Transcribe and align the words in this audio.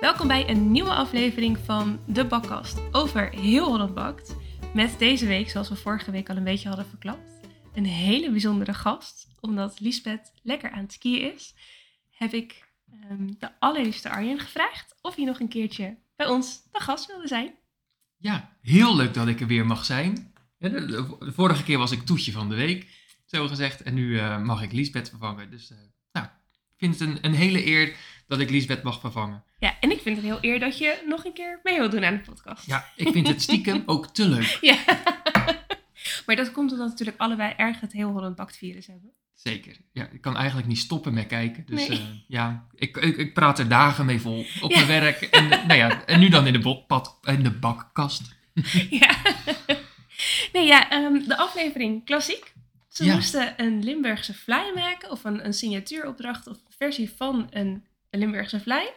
Welkom 0.00 0.28
bij 0.28 0.48
een 0.48 0.70
nieuwe 0.70 0.94
aflevering 0.94 1.58
van 1.58 2.00
De 2.06 2.26
Bakkast 2.26 2.78
over 2.92 3.30
Heel 3.30 3.64
Holland 3.64 3.94
Bakt. 3.94 4.34
Met 4.74 4.98
deze 4.98 5.26
week, 5.26 5.50
zoals 5.50 5.68
we 5.68 5.76
vorige 5.76 6.10
week 6.10 6.30
al 6.30 6.36
een 6.36 6.44
beetje 6.44 6.68
hadden 6.68 6.86
verklapt, 6.86 7.40
een 7.74 7.84
hele 7.84 8.30
bijzondere 8.30 8.74
gast. 8.74 9.28
Omdat 9.40 9.80
Lisbeth 9.80 10.32
lekker 10.42 10.70
aan 10.70 10.82
het 10.82 10.92
skiën 10.92 11.34
is, 11.34 11.54
heb 12.10 12.32
ik 12.32 12.68
ehm, 12.90 13.32
de 13.38 13.50
allerliefste 13.58 14.10
Arjen 14.10 14.38
gevraagd 14.38 14.94
of 15.00 15.14
hij 15.14 15.24
nog 15.24 15.40
een 15.40 15.48
keertje 15.48 15.96
bij 16.16 16.26
ons 16.26 16.62
de 16.72 16.80
gast 16.80 17.06
wilde 17.06 17.28
zijn. 17.28 17.54
Ja, 18.16 18.56
heel 18.62 18.96
leuk 18.96 19.14
dat 19.14 19.28
ik 19.28 19.40
er 19.40 19.46
weer 19.46 19.66
mag 19.66 19.84
zijn. 19.84 20.34
De, 20.58 21.16
vorige 21.20 21.64
keer 21.64 21.78
was 21.78 21.90
ik 21.90 22.02
Toetje 22.02 22.32
van 22.32 22.48
de 22.48 22.54
Week, 22.54 22.86
zo 23.24 23.48
gezegd. 23.48 23.82
En 23.82 23.94
nu 23.94 24.08
uh, 24.08 24.42
mag 24.42 24.62
ik 24.62 24.72
Liesbeth 24.72 25.08
vervangen. 25.08 25.50
Dus 25.50 25.70
uh, 25.70 25.78
nou, 26.12 26.26
ik 26.26 26.76
vind 26.76 26.98
het 26.98 27.08
een, 27.08 27.18
een 27.20 27.34
hele 27.34 27.66
eer 27.66 27.96
dat 28.28 28.40
ik 28.40 28.50
Liesbeth 28.50 28.82
mag 28.82 29.00
vervangen. 29.00 29.42
Ja, 29.58 29.76
en 29.80 29.90
ik 29.90 30.00
vind 30.00 30.16
het 30.16 30.24
heel 30.24 30.38
eer 30.40 30.58
dat 30.60 30.78
je 30.78 31.02
nog 31.06 31.24
een 31.24 31.32
keer 31.32 31.60
mee 31.62 31.78
wilt 31.78 31.90
doen 31.90 32.04
aan 32.04 32.14
de 32.14 32.20
podcast. 32.20 32.66
Ja, 32.66 32.84
ik 32.96 33.08
vind 33.08 33.28
het 33.28 33.42
stiekem 33.42 33.82
ook 33.86 34.06
te 34.06 34.28
leuk. 34.28 34.58
Ja. 34.60 34.76
maar 36.26 36.36
dat 36.36 36.52
komt 36.52 36.70
omdat 36.70 36.86
we 36.86 36.92
natuurlijk 36.92 37.20
allebei 37.20 37.54
erg 37.56 37.80
het 37.80 37.92
heel 37.92 38.10
Holland 38.10 38.36
Bakt 38.36 38.56
virus 38.56 38.86
hebben. 38.86 39.10
Zeker. 39.34 39.76
Ja, 39.92 40.08
ik 40.12 40.20
kan 40.20 40.36
eigenlijk 40.36 40.68
niet 40.68 40.78
stoppen 40.78 41.14
met 41.14 41.26
kijken. 41.26 41.66
Dus 41.66 41.88
Nee. 41.88 41.98
uh, 41.98 42.04
ja, 42.26 42.66
ik, 42.74 42.96
ik, 42.96 43.16
ik 43.16 43.34
praat 43.34 43.58
er 43.58 43.68
dagen 43.68 44.06
mee 44.06 44.20
vol 44.20 44.44
op 44.60 44.74
mijn 44.74 44.86
werk. 44.86 45.20
En, 45.22 45.48
nou 45.48 45.74
ja, 45.74 46.04
en 46.04 46.20
nu 46.20 46.28
dan 46.28 46.46
in 46.46 46.52
de, 46.52 46.58
botpad, 46.58 47.18
in 47.22 47.42
de 47.42 47.50
bakkast. 47.50 48.22
ja. 48.90 49.16
Nee, 50.52 50.66
ja, 50.66 50.92
um, 50.92 51.28
de 51.28 51.36
aflevering 51.36 52.04
klassiek. 52.04 52.52
Ze 52.88 53.04
Ja. 53.04 53.14
moesten 53.14 53.54
een 53.56 53.84
Limburgse 53.84 54.34
vlaai 54.34 54.72
maken, 54.74 55.10
of 55.10 55.24
een, 55.24 55.44
een 55.44 55.52
signatuuropdracht, 55.54 56.46
of 56.46 56.56
een 56.56 56.74
versie 56.76 57.10
van 57.16 57.46
een 57.50 57.84
Limburgse 58.10 58.60
vlaai. 58.60 58.88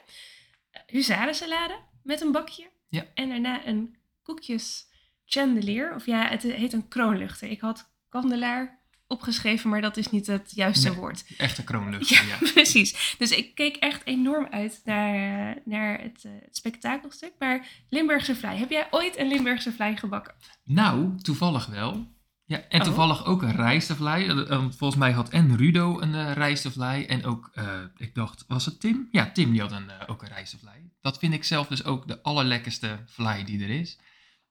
Huzarensalade 0.88 1.80
met 2.04 2.22
een 2.22 2.32
bakje. 2.32 2.70
Ja. 2.90 3.06
En 3.14 3.30
daarna 3.30 3.66
een 3.68 3.96
koekjes 4.24 4.90
chandelier, 5.26 5.96
of 5.96 6.06
ja, 6.06 6.28
het 6.28 6.42
heet 6.44 6.74
een 6.74 6.88
kroonluchter. 6.88 7.50
Ik 7.50 7.62
had 7.62 7.92
kandelaar 8.10 8.80
opgeschreven, 9.08 9.70
maar 9.70 9.82
dat 9.82 9.98
is 9.98 10.10
niet 10.10 10.28
het 10.28 10.52
juiste 10.56 10.88
Nee. 10.90 10.98
woord. 10.98 11.24
Echte 11.38 11.64
kroonlucht. 11.64 12.10
Ja, 12.10 12.22
Ja, 12.22 12.38
precies. 12.54 13.16
Dus 13.18 13.32
ik 13.32 13.56
keek 13.56 13.76
echt 13.76 14.06
enorm 14.06 14.48
uit 14.50 14.82
naar, 14.86 15.58
naar 15.66 16.02
het, 16.02 16.26
eh, 16.26 16.32
het 16.42 16.56
spektakelstuk. 16.58 17.34
Maar 17.40 17.68
Limburgse 17.90 18.36
vlaai, 18.36 18.58
heb 18.60 18.70
jij 18.70 18.88
ooit 18.92 19.18
een 19.18 19.28
Limburgse 19.28 19.72
vlaai 19.72 19.98
gebakken? 19.98 20.36
Nou, 20.64 21.18
toevallig 21.22 21.66
wel. 21.66 22.08
Ja, 22.52 22.62
en 22.70 22.80
Oh. 22.80 22.86
toevallig 22.86 23.26
ook 23.26 23.42
een 23.42 23.56
rijstevlei. 23.56 24.28
Eh, 24.28 24.52
eh, 24.52 24.66
Volgens 24.70 25.00
mij 25.00 25.12
had 25.12 25.30
en 25.30 25.58
Rudo 25.58 26.00
een 26.00 26.14
uh, 26.14 26.32
rijstevlei. 26.34 27.06
En 27.06 27.26
ook, 27.26 27.52
uh, 27.56 27.80
ik 27.98 28.16
dacht, 28.16 28.46
was 28.48 28.66
het 28.66 28.80
Tim? 28.80 29.08
Ja, 29.12 29.32
Tim 29.32 29.52
die 29.52 29.62
had 29.62 29.72
een, 29.72 29.86
uh, 29.86 29.94
ook 30.08 30.22
een 30.22 30.28
rijstevlei. 30.28 30.92
Dat 31.02 31.18
vind 31.18 31.34
ik 31.34 31.44
zelf 31.44 31.68
dus 31.68 31.84
ook 31.84 32.08
de 32.08 32.22
allerlekkerste 32.22 33.00
vlaai 33.06 33.44
die 33.44 33.64
er 33.64 33.70
is. 33.70 34.00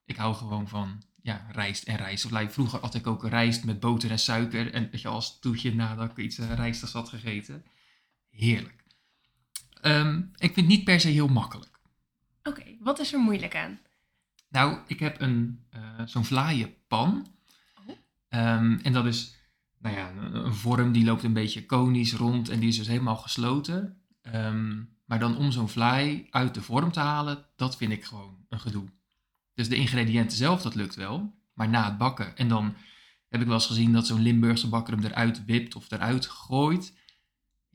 Ik 0.05 0.17
hou 0.17 0.35
gewoon 0.35 0.69
van 0.69 1.03
ja, 1.23 1.47
rijst 1.53 1.85
en 1.85 1.97
rijstevlei. 1.97 2.51
Vroeger 2.51 2.81
had 2.81 2.95
ik 2.95 3.07
ook 3.07 3.29
rijst 3.29 3.65
met 3.65 3.81
boter 3.81 4.11
en 4.11 4.19
suiker. 4.19 4.73
En 4.73 4.89
weet 4.91 5.01
je, 5.01 5.09
als 5.09 5.39
toetje 5.39 5.75
nadat 5.75 6.11
ik 6.11 6.17
iets 6.17 6.39
uh, 6.39 6.53
rijstigs 6.55 6.93
had 6.93 7.09
gegeten. 7.09 7.65
Heerlijk. 8.31 8.85
Um, 9.83 10.31
ik 10.35 10.53
vind 10.53 10.67
het 10.67 10.67
niet 10.77 10.85
per 10.85 11.01
se 11.01 11.09
heel 11.09 11.29
makkelijk. 11.29 11.81
Oké, 12.43 12.61
okay, 12.61 12.79
wat 12.81 12.99
is 12.99 13.13
er 13.13 13.21
moeilijk 13.21 13.57
aan? 13.57 13.81
Nou, 14.49 14.79
ik 14.87 14.99
heb 15.01 15.21
een, 15.21 15.65
zo'n 16.05 16.25
vlaaienpan. 16.25 17.39
Um, 18.35 18.79
en 18.83 18.93
dat 18.93 19.07
is 19.07 19.37
nou 19.79 19.97
ja, 19.97 20.11
een, 20.11 20.55
vorm 20.55 20.93
die 20.93 21.05
loopt 21.05 21.23
een 21.23 21.33
beetje 21.33 21.67
konisch 21.67 22.15
rond 22.15 22.49
en 22.49 22.61
die 22.61 22.69
is 22.69 22.77
dus 22.77 22.87
helemaal 22.87 23.17
gesloten. 23.17 24.03
Um, 24.35 24.99
maar 25.05 25.19
dan 25.19 25.37
om 25.37 25.51
zo'n 25.53 25.69
vlaai 25.69 26.27
uit 26.31 26.55
de 26.55 26.63
vorm 26.63 26.93
te 26.93 27.01
halen, 27.01 27.47
dat 27.57 27.77
vind 27.77 27.93
ik 27.93 28.05
gewoon 28.05 28.45
een 28.49 28.61
gedoe. 28.61 28.89
Dus 29.55 29.69
de 29.69 29.77
ingrediënten 29.77 30.37
zelf, 30.37 30.63
dat 30.63 30.75
lukt 30.75 30.95
wel. 30.95 31.35
Maar 31.55 31.69
na 31.69 31.85
het 31.85 31.99
bakken. 31.99 32.37
En 32.37 32.49
dan 32.49 32.75
heb 33.29 33.41
ik 33.41 33.47
wel 33.47 33.57
eens 33.57 33.67
gezien 33.67 33.93
dat 33.93 34.07
zo'n 34.07 34.23
Limburgse 34.23 34.69
bakker 34.69 34.95
hem 34.95 35.05
eruit 35.05 35.45
wipt 35.45 35.77
of 35.77 35.91
eruit 35.91 36.27
gooit. 36.27 36.97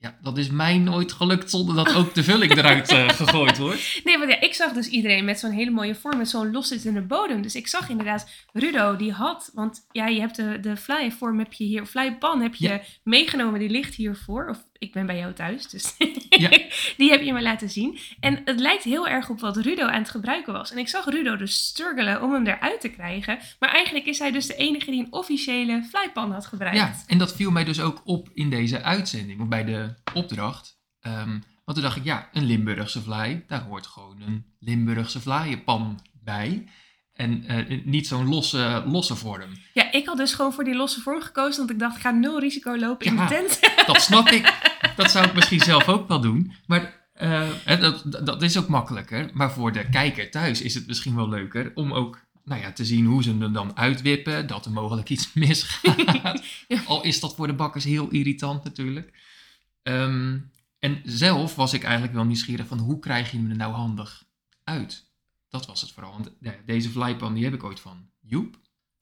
Ja, 0.05 0.15
dat 0.21 0.37
is 0.37 0.49
mij 0.49 0.77
nooit 0.77 1.11
gelukt 1.11 1.49
zonder 1.49 1.75
dat 1.75 1.93
ook 1.95 2.13
de 2.13 2.23
vulling 2.23 2.57
eruit 2.57 2.91
uh, 2.91 3.09
gegooid 3.19 3.57
wordt. 3.57 4.01
Nee, 4.03 4.17
want 4.17 4.29
ja, 4.31 4.41
ik 4.41 4.53
zag 4.53 4.71
dus 4.71 4.87
iedereen 4.87 5.25
met 5.25 5.39
zo'n 5.39 5.51
hele 5.51 5.71
mooie 5.71 5.95
vorm, 5.95 6.17
met 6.17 6.29
zo'n 6.29 6.51
loszittende 6.51 7.01
bodem. 7.01 7.41
Dus 7.41 7.55
ik 7.55 7.67
zag 7.67 7.89
inderdaad, 7.89 8.29
Rudo 8.53 8.95
die 8.95 9.11
had, 9.11 9.51
want 9.53 9.87
ja, 9.91 10.07
je 10.07 10.19
hebt 10.19 10.35
de, 10.35 10.59
de 10.59 10.77
vlaaienvorm 10.77 11.39
heb 11.39 11.53
je 11.53 11.63
hier, 11.63 11.81
of 11.81 11.89
vlaaienpan 11.89 12.41
heb 12.41 12.55
je 12.55 12.67
Ja. 12.67 12.81
meegenomen, 13.03 13.59
die 13.59 13.69
ligt 13.69 13.95
hiervoor. 13.95 14.47
Of 14.49 14.63
ik 14.77 14.93
ben 14.93 15.05
bij 15.05 15.17
jou 15.17 15.33
thuis, 15.33 15.67
dus 15.67 15.95
Ja. 16.29 16.49
die 16.97 17.09
heb 17.09 17.21
je 17.21 17.33
me 17.33 17.41
laten 17.41 17.69
zien. 17.69 17.97
En 18.19 18.41
het 18.45 18.59
lijkt 18.59 18.83
heel 18.83 19.07
erg 19.07 19.29
op 19.29 19.39
wat 19.39 19.57
Rudo 19.57 19.85
aan 19.85 20.01
het 20.01 20.09
gebruiken 20.09 20.53
was. 20.53 20.71
En 20.71 20.77
ik 20.77 20.87
zag 20.87 21.05
Rudo 21.05 21.35
dus 21.35 21.65
struggelen 21.65 22.21
om 22.21 22.33
hem 22.33 22.47
eruit 22.47 22.81
te 22.81 22.89
krijgen. 22.89 23.39
Maar 23.59 23.69
eigenlijk 23.69 24.05
is 24.05 24.19
hij 24.19 24.31
dus 24.31 24.47
de 24.47 24.55
enige 24.55 24.91
die 24.91 24.99
een 24.99 25.13
officiële 25.13 25.87
vlaaipan 25.89 26.31
had 26.31 26.45
gebruikt. 26.45 26.77
Ja, 26.77 26.95
en 27.07 27.17
dat 27.17 27.35
viel 27.35 27.51
mij 27.51 27.63
dus 27.63 27.79
ook 27.79 28.01
op 28.03 28.29
in 28.33 28.49
deze 28.49 28.81
uitzending, 28.81 29.41
of 29.41 29.47
bij 29.47 29.63
de 29.63 29.93
opdracht. 30.13 30.79
Um, 31.01 31.43
want 31.65 31.77
toen 31.77 31.81
dacht 31.81 31.97
ik, 31.97 32.03
ja, 32.03 32.29
een 32.33 32.45
Limburgse 32.45 33.01
vlaai, 33.01 33.43
daar 33.47 33.61
hoort 33.61 33.87
gewoon 33.87 34.21
een 34.21 34.45
Limburgse 34.59 35.21
vlaaienpan 35.21 35.99
bij. 36.23 36.65
En 37.15 37.43
uh, 37.51 37.81
niet 37.85 38.07
zo'n 38.07 38.27
losse, 38.29 38.83
losse 38.85 39.15
vorm. 39.15 39.49
Ja, 39.73 39.91
ik 39.91 40.05
had 40.05 40.17
dus 40.17 40.33
gewoon 40.33 40.53
voor 40.53 40.63
die 40.63 40.75
losse 40.75 41.01
vorm 41.01 41.21
gekozen, 41.21 41.57
want 41.57 41.69
ik 41.69 41.79
dacht, 41.79 41.95
ik 41.95 42.01
ga 42.01 42.11
nul 42.11 42.39
risico 42.39 42.77
lopen 42.77 43.05
in 43.05 43.15
de 43.15 43.25
tent. 43.25 43.59
Dat 43.87 44.01
snap 44.01 44.27
ik. 44.27 44.53
Dat 44.95 45.11
zou 45.11 45.25
ik 45.25 45.33
misschien 45.33 45.59
zelf 45.59 45.89
ook 45.89 46.07
wel 46.07 46.21
doen. 46.21 46.53
Maar 46.67 47.07
uh, 47.21 47.49
dat, 47.65 48.25
dat 48.25 48.41
is 48.41 48.57
ook 48.57 48.67
makkelijker. 48.67 49.29
Maar 49.33 49.51
voor 49.51 49.71
de 49.71 49.89
kijker 49.89 50.31
thuis 50.31 50.61
is 50.61 50.73
het 50.73 50.87
misschien 50.87 51.15
wel 51.15 51.29
leuker 51.29 51.71
om 51.75 51.93
ook 51.93 52.19
nou 52.43 52.61
ja, 52.61 52.71
te 52.71 52.85
zien 52.85 53.05
hoe 53.05 53.23
ze 53.23 53.29
hem 53.29 53.53
dan 53.53 53.77
uitwippen. 53.77 54.47
Dat 54.47 54.65
er 54.65 54.71
mogelijk 54.71 55.09
iets 55.09 55.33
misgaat. 55.43 56.43
Ja. 56.67 56.81
Al 56.85 57.03
is 57.03 57.19
dat 57.19 57.35
voor 57.35 57.47
de 57.47 57.53
bakkers 57.53 57.83
heel 57.83 58.09
irritant 58.09 58.63
natuurlijk. 58.63 59.13
Um, 59.83 60.51
en 60.79 61.01
zelf 61.03 61.55
was 61.55 61.73
ik 61.73 61.83
eigenlijk 61.83 62.13
wel 62.13 62.25
nieuwsgierig 62.25 62.67
van 62.67 62.79
hoe 62.79 62.99
krijg 62.99 63.31
je 63.31 63.37
hem 63.37 63.49
er 63.49 63.55
nou 63.55 63.73
handig 63.73 64.23
uit? 64.63 65.13
Dat 65.55 65.65
was 65.65 65.81
het 65.81 65.91
vooral. 65.91 66.11
Want 66.11 66.31
ja, 66.39 66.55
deze 66.65 66.89
flypan 66.89 67.33
die 67.33 67.43
heb 67.43 67.53
ik 67.53 67.63
ooit 67.63 67.79
van 67.79 68.09
Joep. 68.21 68.55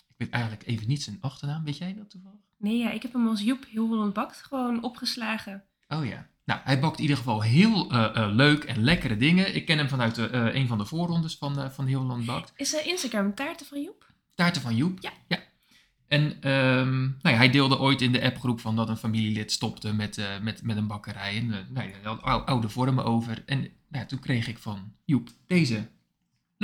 Ik 0.08 0.16
weet 0.18 0.30
eigenlijk 0.30 0.64
even 0.66 0.88
niet 0.88 1.03
zijn 1.03 1.18
achternaam. 1.22 1.64
Weet 1.64 1.78
jij 1.78 1.94
dat 1.94 2.09
toevallig? 2.09 2.40
Nee, 2.58 2.78
ja, 2.78 2.91
ik 2.91 3.02
heb 3.02 3.14
hem 3.14 3.28
als 3.28 3.41
Joep 3.41 3.66
heel 3.69 3.88
Holland 3.88 4.14
Bakt 4.14 4.44
gewoon 4.44 4.84
opgeslagen. 4.84 5.63
Oh 5.88 6.06
ja. 6.06 6.30
Nou, 6.46 6.59
hij 6.63 6.80
bakt 6.80 6.96
in 6.96 7.02
ieder 7.02 7.18
geval 7.18 7.42
heel 7.42 7.94
uh, 7.94 8.12
uh, 8.16 8.28
leuk 8.31 8.63
en 8.63 8.84
lekkere 8.84 9.18
dingen. 9.18 9.56
Ik 9.56 9.66
ken 9.66 9.78
hem 9.78 9.90
vanuit 9.90 10.16
de, 10.16 10.30
uh, 10.31 10.56
een 10.56 10.68
van 10.68 10.78
de 10.78 10.86
voorrondes 10.86 11.36
van, 11.36 11.72
van 11.72 11.86
Heel 11.86 12.00
Holland 12.00 12.25
Bakt. 12.25 12.53
Is 12.56 12.74
uh, 12.74 12.86
Instagram 12.86 13.36
taarten 13.36 13.66
van 13.66 13.81
Joep? 13.81 14.12
Taarten 14.36 14.62
van 14.62 14.75
Joep? 14.75 14.97
Ja. 15.02 15.12
ja. 15.28 15.40
En 16.08 16.50
um, 16.52 17.18
nou 17.22 17.36
ja, 17.36 17.36
hij 17.36 17.50
deelde 17.50 17.80
ooit 17.80 18.02
in 18.02 18.12
de 18.12 18.24
appgroep 18.24 18.59
van 18.59 18.75
dat 18.75 18.90
een 18.90 18.97
familielid 18.97 19.52
stopte 19.52 19.94
met, 19.94 20.22
met, 20.42 20.63
met 20.63 20.78
een 20.78 20.88
bakkerij. 20.88 21.38
En 21.38 21.47
nou 21.47 21.88
ja, 21.88 21.94
had 22.03 22.22
oude, 22.22 22.46
oude 22.46 22.69
vormen 22.69 23.06
over. 23.06 23.44
En 23.46 23.59
nou 23.59 23.72
ja, 23.90 24.06
toen 24.06 24.19
kreeg 24.19 24.47
ik 24.47 24.58
van 24.58 24.94
Joep 25.06 25.30
deze 25.47 25.90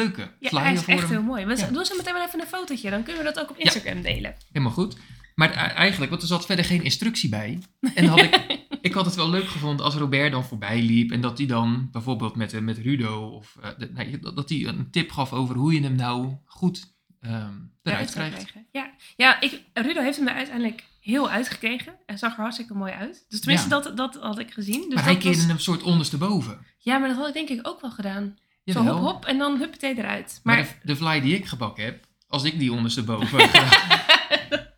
leuke 0.04 0.32
Ja, 0.40 0.62
hij 0.62 0.74
is 0.74 0.86
echt 0.86 1.10
heel 1.10 1.22
mooi. 1.24 1.46
We, 1.46 1.58
Ja. 1.58 1.68
Doe 1.68 1.86
zo 1.86 1.96
meteen 1.96 2.14
wel 2.14 2.26
even 2.26 2.40
een 2.42 2.48
fotootje, 2.48 2.90
dan 2.90 3.04
kunnen 3.04 3.24
we 3.24 3.32
dat 3.34 3.40
ook 3.44 3.50
op 3.50 3.58
Instagram 3.58 4.02
delen. 4.02 4.36
Helemaal 4.52 4.74
goed. 4.74 4.96
Maar 5.36 5.52
eigenlijk, 5.54 6.10
want 6.10 6.22
er 6.22 6.28
zat 6.28 6.46
verder 6.46 6.66
geen 6.66 6.84
instructie 6.84 7.30
bij. 7.30 7.60
En 7.96 8.06
had 8.06 8.20
ik, 8.22 8.60
ik 8.82 8.94
had 8.94 9.06
het 9.06 9.16
wel 9.16 9.30
leuk 9.30 9.48
gevonden 9.48 9.86
als 9.86 9.96
Robert 9.96 10.32
dan 10.32 10.46
voorbij 10.46 10.82
liep. 10.82 11.12
En 11.12 11.22
dat 11.22 11.38
hij 11.38 11.48
dan 11.48 11.90
bijvoorbeeld 11.92 12.36
met, 12.36 12.54
uh, 12.54 12.62
met 12.62 12.78
Rudo, 12.78 13.28
of 13.30 13.56
uh, 13.64 13.70
de, 13.78 13.90
nee, 13.94 14.20
dat 14.20 14.50
hij 14.50 14.66
een 14.66 14.88
tip 14.92 15.12
gaf 15.12 15.34
over 15.34 15.56
hoe 15.56 15.74
je 15.74 15.82
hem 15.82 15.96
nou 15.96 16.36
goed 16.46 16.94
um, 17.22 17.72
eruit 17.84 18.12
krijgt. 18.12 18.54
Ja, 18.72 18.92
ja 19.16 19.42
ik, 19.42 19.62
Rudo 19.74 20.02
heeft 20.02 20.18
hem 20.18 20.28
er 20.28 20.34
uiteindelijk 20.36 20.84
heel 21.00 21.30
uitgekregen. 21.30 21.94
Hij 22.06 22.18
zag 22.18 22.34
er 22.36 22.42
hartstikke 22.42 22.74
mooi 22.74 22.92
uit. 22.92 23.26
Dus 23.30 23.40
tenminste, 23.40 23.70
Ja. 23.76 23.82
dat, 23.82 23.98
dat 23.98 24.16
had 24.22 24.40
ik 24.40 24.52
gezien. 24.52 24.82
Dus 24.86 24.94
maar 24.94 25.04
hij 25.04 25.14
dat 25.14 25.22
keerde 25.22 25.38
was- 25.38 25.48
hem 25.48 25.60
soort 25.60 25.84
ondersteboven. 25.84 26.66
Ja, 26.78 26.98
maar 26.98 27.08
dat 27.08 27.18
had 27.18 27.28
ik 27.28 27.34
denk 27.34 27.50
ik 27.50 27.68
ook 27.68 27.82
wel 27.82 27.92
gedaan. 27.92 28.38
Zo 28.74 28.84
hop 28.84 29.00
hop 29.00 29.26
en 29.26 29.38
dan 29.38 29.58
huppatee 29.58 29.98
eruit. 29.98 30.40
Maar, 30.44 30.56
Maar, 30.56 30.66
de, 30.66 30.88
de 30.88 30.96
fly 30.96 31.22
die 31.22 31.36
ik 31.36 31.46
gebakken 31.46 31.84
heb, 31.84 32.06
als 32.28 32.44
ik 32.44 32.60
die 32.60 32.74
ondersteboven 32.74 33.50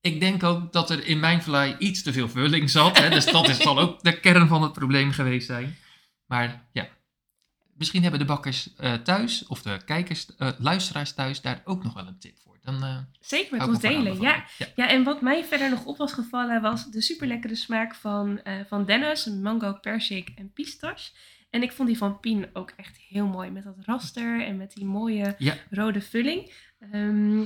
Ik 0.00 0.20
denk 0.20 0.42
ook 0.42 0.72
dat 0.72 0.90
er 0.90 1.06
in 1.06 1.20
mijn 1.20 1.42
fly 1.42 1.76
iets 1.78 2.02
te 2.02 2.12
veel 2.12 2.28
vulling 2.28 2.70
zat. 2.70 2.98
Hè? 2.98 3.08
Dus 3.10 3.24
dat 3.24 3.48
is, 3.48 3.56
zal 3.56 3.78
ook 3.78 4.02
de 4.02 4.20
kern 4.20 4.48
van 4.48 4.62
het 4.62 4.72
probleem 4.72 5.12
geweest 5.12 5.46
zijn. 5.46 5.76
Maar 6.26 6.68
ja, 6.72 6.88
misschien 7.76 8.02
hebben 8.02 8.20
de 8.20 8.26
bakkers 8.26 8.74
eh, 8.76 8.94
thuis, 8.94 9.46
of 9.46 9.62
de 9.62 9.80
kijkers, 9.84 10.36
eh, 10.36 10.48
luisteraars 10.58 11.12
thuis, 11.12 11.40
daar 11.40 11.60
ook 11.64 11.82
nog 11.82 11.94
wel 11.94 12.06
een 12.06 12.18
tip 12.18 12.38
voor. 12.38 12.58
Dan, 12.62 12.84
eh, 12.84 12.98
Zeker 13.20 13.58
met 13.58 13.68
ons 13.68 13.80
delen, 13.80 14.20
ja. 14.20 14.44
ja. 14.58 14.66
Ja, 14.76 14.88
en 14.88 15.04
wat 15.04 15.20
mij 15.20 15.44
verder 15.44 15.70
nog 15.70 15.84
op 15.84 15.96
was 15.96 16.12
gevallen 16.12 16.62
was 16.62 16.90
de 16.90 17.00
super 17.00 17.26
lekkere 17.26 17.56
smaak 17.56 17.94
van, 17.94 18.40
van 18.68 18.84
Dennis, 18.84 19.26
mango, 19.26 19.72
persik 19.72 20.32
en 20.36 20.52
pistache. 20.52 21.10
En 21.50 21.62
ik 21.62 21.72
vond 21.72 21.88
die 21.88 21.98
van 21.98 22.20
Pien 22.20 22.46
ook 22.52 22.72
echt 22.76 22.96
heel 23.08 23.26
mooi, 23.26 23.50
met 23.50 23.64
dat 23.64 23.76
raster 23.84 24.44
en 24.44 24.56
met 24.56 24.72
die 24.74 24.84
mooie 24.84 25.34
Ja. 25.38 25.54
rode 25.70 26.00
vulling. 26.00 26.52
Ehm, 26.78 27.38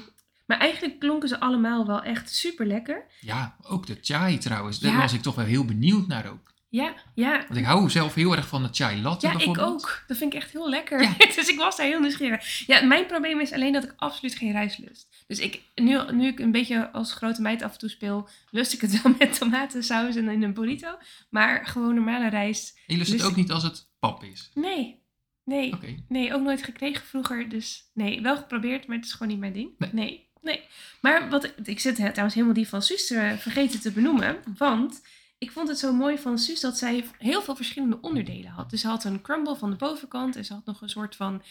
maar 0.47 0.59
eigenlijk 0.59 0.99
klonken 0.99 1.29
ze 1.29 1.41
allemaal 1.41 1.87
wel 1.87 2.03
echt 2.03 2.31
super 2.31 2.67
lekker. 2.67 3.05
Ja, 3.21 3.57
ook 3.63 3.87
de 3.87 3.99
chai 4.01 4.39
trouwens. 4.39 4.79
Daar 4.79 4.93
Ja. 4.93 4.99
was 4.99 5.13
ik 5.13 5.23
toch 5.23 5.35
wel 5.35 5.45
heel 5.45 5.65
benieuwd 5.65 6.07
naar 6.07 6.31
ook. 6.31 6.53
Ja, 6.73 6.95
ja. 7.15 7.45
Want 7.49 7.57
ik 7.57 7.65
hou 7.65 7.91
zelf 7.91 8.15
heel 8.15 8.37
erg 8.37 8.49
van 8.49 8.63
de 8.63 8.69
chai 8.73 9.03
latte 9.03 9.27
Ja, 9.27 9.39
ik 9.39 9.59
ook. 9.59 10.05
Dat 10.07 10.17
vind 10.17 10.35
ik 10.35 10.41
echt 10.41 10.53
heel 10.53 10.69
lekker. 10.69 11.03
Ja. 11.03 11.15
dus 11.37 11.49
ik 11.49 11.57
was 11.59 11.77
daar 11.77 11.87
heel 11.87 12.01
nieuwsgierig. 12.01 12.67
Ja, 12.67 12.85
mijn 12.85 13.07
probleem 13.07 13.41
is 13.41 13.53
alleen 13.53 13.73
dat 13.73 13.85
ik 13.85 13.93
absoluut 13.97 14.35
geen 14.35 14.53
rijst 14.53 14.79
lust. 14.79 15.09
Dus 15.27 15.39
ik, 15.39 15.61
nu, 15.75 15.99
nu 16.13 16.27
ik 16.27 16.39
een 16.39 16.51
beetje 16.53 16.91
als 16.91 17.13
grote 17.13 17.43
meid 17.43 17.63
af 17.63 17.73
en 17.73 17.79
toe 17.79 17.89
speel, 17.89 18.29
lust 18.51 18.73
ik 18.73 18.81
het 18.81 19.03
wel 19.03 19.15
met 19.19 19.39
tomatensaus 19.39 20.17
en 20.17 20.29
in 20.29 20.43
een 20.43 20.55
burrito. 20.55 20.99
Maar 21.31 21.67
gewoon 21.67 21.95
normale 21.95 22.29
rijst, 22.29 22.75
En 22.87 22.95
je 22.95 22.97
lust 22.97 23.13
het 23.13 23.25
ook 23.25 23.37
niet 23.37 23.51
als 23.53 23.63
het 23.63 23.89
pap 23.99 24.25
is. 24.25 24.51
nee. 24.55 24.99
Nee, 25.45 25.75
nee, 26.09 26.35
ook 26.35 26.43
nooit 26.43 26.63
gekregen 26.63 27.07
vroeger. 27.07 27.49
Dus 27.49 27.91
nee, 27.95 28.21
wel 28.23 28.37
geprobeerd, 28.37 28.87
maar 28.87 28.97
het 28.97 29.05
is 29.05 29.13
gewoon 29.13 29.29
niet 29.29 29.39
mijn 29.39 29.53
ding. 29.53 29.71
Nee. 29.79 29.91
Nee, 29.93 30.29
nee. 30.43 30.61
Maar 31.01 31.29
wat, 31.31 31.53
ik- 31.65 31.81
zit 31.81 31.95
trouwens 31.95 32.35
helemaal 32.35 32.55
die 32.55 32.69
van 32.69 32.83
Suus 32.83 33.11
eh, 33.11 33.33
vergeten 33.33 33.81
te 33.81 33.93
benoemen. 33.93 34.37
Want 34.59 35.03
ik 35.41 35.51
vond 35.51 35.69
het 35.69 35.79
zo 35.79 35.93
mooi 35.93 36.19
van 36.19 36.39
Suus 36.39 36.61
dat 36.61 36.79
zij 36.79 37.05
heel 37.19 37.43
veel 37.43 37.57
verschillende 37.57 38.01
onderdelen 38.01 38.51
had. 38.51 38.71
Dus 38.71 38.81
ze 38.81 38.87
had 38.89 39.05
een 39.05 39.23
crumble 39.23 39.57
van 39.57 39.71
de 39.71 39.77
bovenkant 39.77 40.37
en 40.37 40.45
ze 40.45 40.53
had 40.53 40.65
nog 40.65 40.81
een 40.83 40.89
soort 40.89 41.17
van 41.17 41.43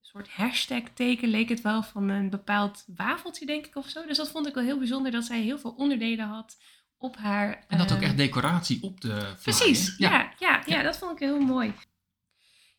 soort 0.00 0.28
hashtag 0.28 0.82
teken 0.94 1.28
leek 1.28 1.48
het 1.48 1.60
wel 1.60 1.82
van 1.82 2.08
een 2.08 2.30
bepaald 2.30 2.84
wafeltje 2.96 3.46
denk 3.46 3.66
ik 3.66 3.76
of 3.76 3.88
zo. 3.88 4.06
Dus 4.06 4.16
dat 4.16 4.30
vond 4.30 4.46
ik 4.46 4.54
wel 4.54 4.64
heel 4.64 4.78
bijzonder 4.78 5.12
dat 5.12 5.24
zij 5.24 5.40
heel 5.40 5.58
veel 5.58 5.70
onderdelen 5.70 6.26
had 6.26 6.56
op 6.98 7.16
haar. 7.16 7.64
En 7.68 7.78
dat 7.78 7.92
ook 7.92 7.98
eh, 7.98 8.04
echt 8.04 8.16
decoratie 8.16 8.82
op 8.82 9.00
de. 9.00 9.34
Precies, 9.42 9.94
ja. 9.98 10.10
Ja, 10.10 10.32
ja, 10.38 10.62
Ja. 10.66 10.82
dat 10.82 10.98
vond 10.98 11.12
ik 11.12 11.18
heel 11.18 11.40
mooi. 11.40 11.74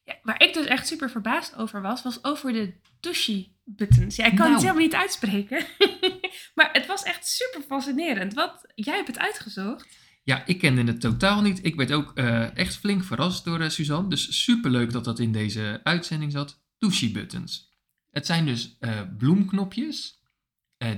Ja, 0.03 0.15
waar 0.23 0.41
ik 0.43 0.53
dus 0.53 0.65
echt 0.65 0.87
super 0.87 1.09
verbaasd 1.09 1.55
over 1.55 1.81
was, 1.81 2.03
was 2.03 2.23
over 2.23 2.53
de 2.53 2.73
Tushi 2.99 3.55
buttons. 3.63 4.15
Ja, 4.15 4.25
ik 4.25 4.29
kan 4.35 4.39
Nou. 4.39 4.51
het 4.51 4.61
helemaal 4.61 4.83
niet 4.83 4.95
uitspreken. 4.95 5.65
maar 6.55 6.69
het 6.71 6.85
was 6.85 7.03
echt 7.03 7.27
super 7.27 7.61
fascinerend. 7.61 8.33
Wat, 8.33 8.65
jij 8.75 8.95
hebt 8.95 9.07
het 9.07 9.19
uitgezocht. 9.19 9.87
Ja, 10.23 10.45
ik 10.45 10.57
kende 10.57 10.83
het 10.83 11.01
totaal 11.01 11.41
niet. 11.41 11.65
Ik 11.65 11.75
werd 11.75 11.91
ook 11.91 12.11
eh, 12.13 12.57
echt 12.57 12.75
flink 12.75 13.03
verrast 13.03 13.43
door 13.43 13.59
eh, 13.59 13.69
Suzanne. 13.69 14.09
Dus 14.09 14.43
superleuk 14.43 14.91
dat 14.91 15.03
dat 15.03 15.19
in 15.19 15.31
deze 15.31 15.81
uitzending 15.83 16.31
zat. 16.31 16.63
Sushi 16.79 17.11
buttons. 17.11 17.69
Het 18.09 18.25
zijn 18.25 18.45
dus 18.45 18.77
eh, 18.79 19.01
bloemknopjes 19.17 20.19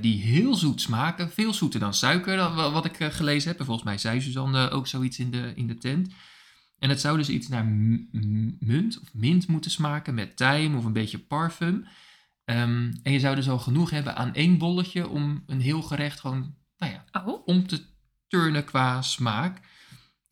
die 0.01 0.21
heel 0.21 0.55
zoet 0.55 0.81
smaken. 0.81 1.31
Veel 1.31 1.53
zoeter 1.53 1.79
dan 1.79 1.93
suiker, 1.93 2.37
dan 2.37 2.55
wat 2.55 2.85
ik 2.85 2.95
gelezen 2.99 3.49
heb. 3.49 3.59
En 3.59 3.65
volgens 3.65 3.85
mij 3.85 3.97
zei 3.97 4.21
Suzanne 4.21 4.69
ook 4.69 4.87
zoiets 4.87 5.19
in 5.19 5.31
de, 5.31 5.51
in 5.55 5.67
de 5.67 5.77
tent. 5.77 6.13
En 6.79 6.89
het 6.89 6.99
zou 6.99 7.17
dus 7.17 7.29
iets 7.29 7.47
naar 7.47 7.65
munt 8.59 8.99
of 8.99 9.13
mint 9.13 9.47
moeten 9.47 9.71
smaken 9.71 10.13
met 10.13 10.37
tijm 10.37 10.75
of 10.75 10.85
een 10.85 10.93
beetje 10.93 11.19
parfum. 11.19 11.85
Ehm, 12.45 12.93
en 13.03 13.11
je 13.11 13.19
zou 13.19 13.35
dus 13.35 13.49
al 13.49 13.59
genoeg 13.59 13.89
hebben 13.89 14.15
aan 14.15 14.33
één 14.33 14.57
bolletje 14.57 15.07
om 15.07 15.43
een 15.45 15.61
heel 15.61 15.81
gerecht 15.81 16.19
gewoon, 16.19 16.55
nou 16.77 16.91
ja, 16.91 17.23
Oh, 17.25 17.47
om 17.47 17.67
te 17.67 17.92
turnen 18.33 18.63
qua 18.63 19.01
smaak. 19.01 19.59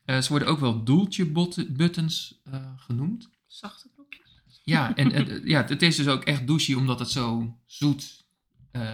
Eh, 0.05 0.21
ze 0.21 0.29
worden 0.29 0.47
ook 0.47 0.59
wel 0.59 0.83
doeltje 0.83 1.25
buttons 1.69 2.41
eh, 2.43 2.71
genoemd. 2.77 3.29
zachte 3.47 3.89
knopjes. 3.93 4.41
Ja, 4.63 4.95
en, 4.95 5.11
en, 5.11 5.27
eh, 5.27 5.45
ja, 5.45 5.63
het 5.63 5.81
is 5.81 5.95
dus 5.95 6.07
ook 6.07 6.23
echt 6.23 6.47
douche 6.47 6.77
omdat 6.77 6.99
het 6.99 7.09
zo 7.09 7.57
zoet, 7.65 8.25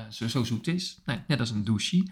zo, 0.09 0.27
zo 0.27 0.43
zoet 0.43 0.67
is. 0.67 0.99
Nee, 1.05 1.19
net 1.27 1.39
als 1.39 1.49
een 1.49 1.63
douche. 1.63 2.07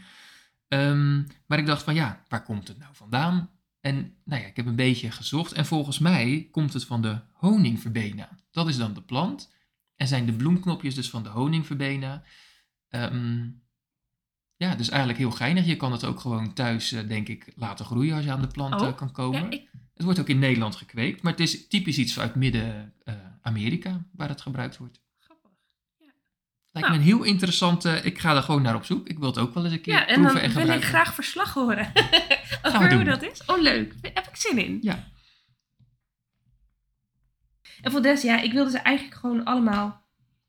Ehm, 0.67 1.23
maar 1.45 1.59
ik 1.59 1.65
dacht 1.65 1.83
van 1.83 1.95
ja, 1.95 2.23
waar 2.27 2.43
komt 2.43 2.67
het 2.67 2.77
nou 2.77 2.95
vandaan? 2.95 3.49
En 3.81 4.13
nou 4.23 4.41
ja, 4.41 4.47
ik 4.47 4.55
heb 4.55 4.65
een 4.65 4.75
beetje 4.75 5.11
gezocht. 5.11 5.51
En 5.51 5.65
volgens 5.65 5.99
mij 5.99 6.47
komt 6.51 6.73
het 6.73 6.85
van 6.85 7.01
de 7.01 7.19
honingverbena. 7.33 8.29
Dat 8.51 8.67
is 8.67 8.77
dan 8.77 8.93
de 8.93 9.01
plant. 9.01 9.53
En 9.95 10.07
zijn 10.07 10.25
de 10.25 10.33
bloemknopjes 10.33 10.95
dus 10.95 11.09
van 11.09 11.23
de 11.23 11.29
honingverbena. 11.29 12.23
Ehm, 12.89 13.47
ja, 14.57 14.75
dus 14.75 14.89
eigenlijk 14.89 15.19
heel 15.19 15.31
geinig. 15.31 15.65
Je 15.65 15.75
kan 15.75 15.91
het 15.91 16.05
ook 16.05 16.19
gewoon 16.19 16.53
thuis, 16.53 16.91
eh, 16.91 17.07
denk 17.07 17.27
ik, 17.27 17.51
laten 17.55 17.85
groeien 17.85 18.15
als 18.15 18.25
je 18.25 18.31
aan 18.31 18.41
de 18.41 18.47
plant 18.47 18.81
Oh, 18.81 18.87
eh, 18.87 18.95
kan 18.95 19.11
komen. 19.11 19.41
Ja, 19.41 19.49
ik, 19.49 19.69
Het 19.93 20.03
wordt 20.03 20.19
ook 20.19 20.27
in 20.29 20.39
Nederland 20.39 20.75
gekweekt, 20.75 21.21
maar 21.21 21.31
het 21.31 21.41
is 21.41 21.67
typisch 21.67 21.97
iets 21.97 22.19
uit 22.19 22.35
Midden-Amerika 22.35 24.03
waar 24.11 24.29
het 24.29 24.41
gebruikt 24.41 24.77
wordt. 24.77 25.01
grappig. 25.19 25.51
Lijkt 26.71 26.87
Nou. 26.89 26.91
me 27.01 27.05
een 27.05 27.13
heel 27.15 27.23
interessant. 27.23 27.85
eh, 27.85 28.05
ik 28.05 28.19
ga 28.19 28.35
er 28.35 28.41
gewoon 28.43 28.61
naar 28.61 28.75
op 28.75 28.85
zoek. 28.85 29.07
Ik 29.07 29.19
wil 29.19 29.27
het 29.27 29.37
ook 29.37 29.53
wel 29.53 29.63
eens 29.63 29.73
een 29.73 29.81
keer 29.81 29.93
Ja, 29.93 30.07
en 30.07 30.13
dan 30.21 30.21
proeven 30.23 30.41
en 30.41 30.47
wil 30.49 30.55
ik 30.57 30.61
gebruiken. 30.61 30.87
graag 30.89 31.13
verslag 31.13 31.53
horen 31.53 31.91
over 32.67 32.93
hoe 32.93 33.03
dat 33.03 33.23
is. 33.23 33.45
Oh, 33.45 33.61
leuk. 33.61 33.93
Heb 34.01 34.27
ik 34.27 34.35
zin 34.35 34.57
in. 34.65 34.77
Ja. 34.81 35.07
En 37.81 37.91
voor 37.91 38.01
des, 38.01 38.21
ja, 38.21 38.41
ik 38.41 38.51
wilde 38.51 38.69
ze 38.69 38.77
eigenlijk 38.77 39.17
gewoon 39.17 39.43
allemaal 39.43 40.03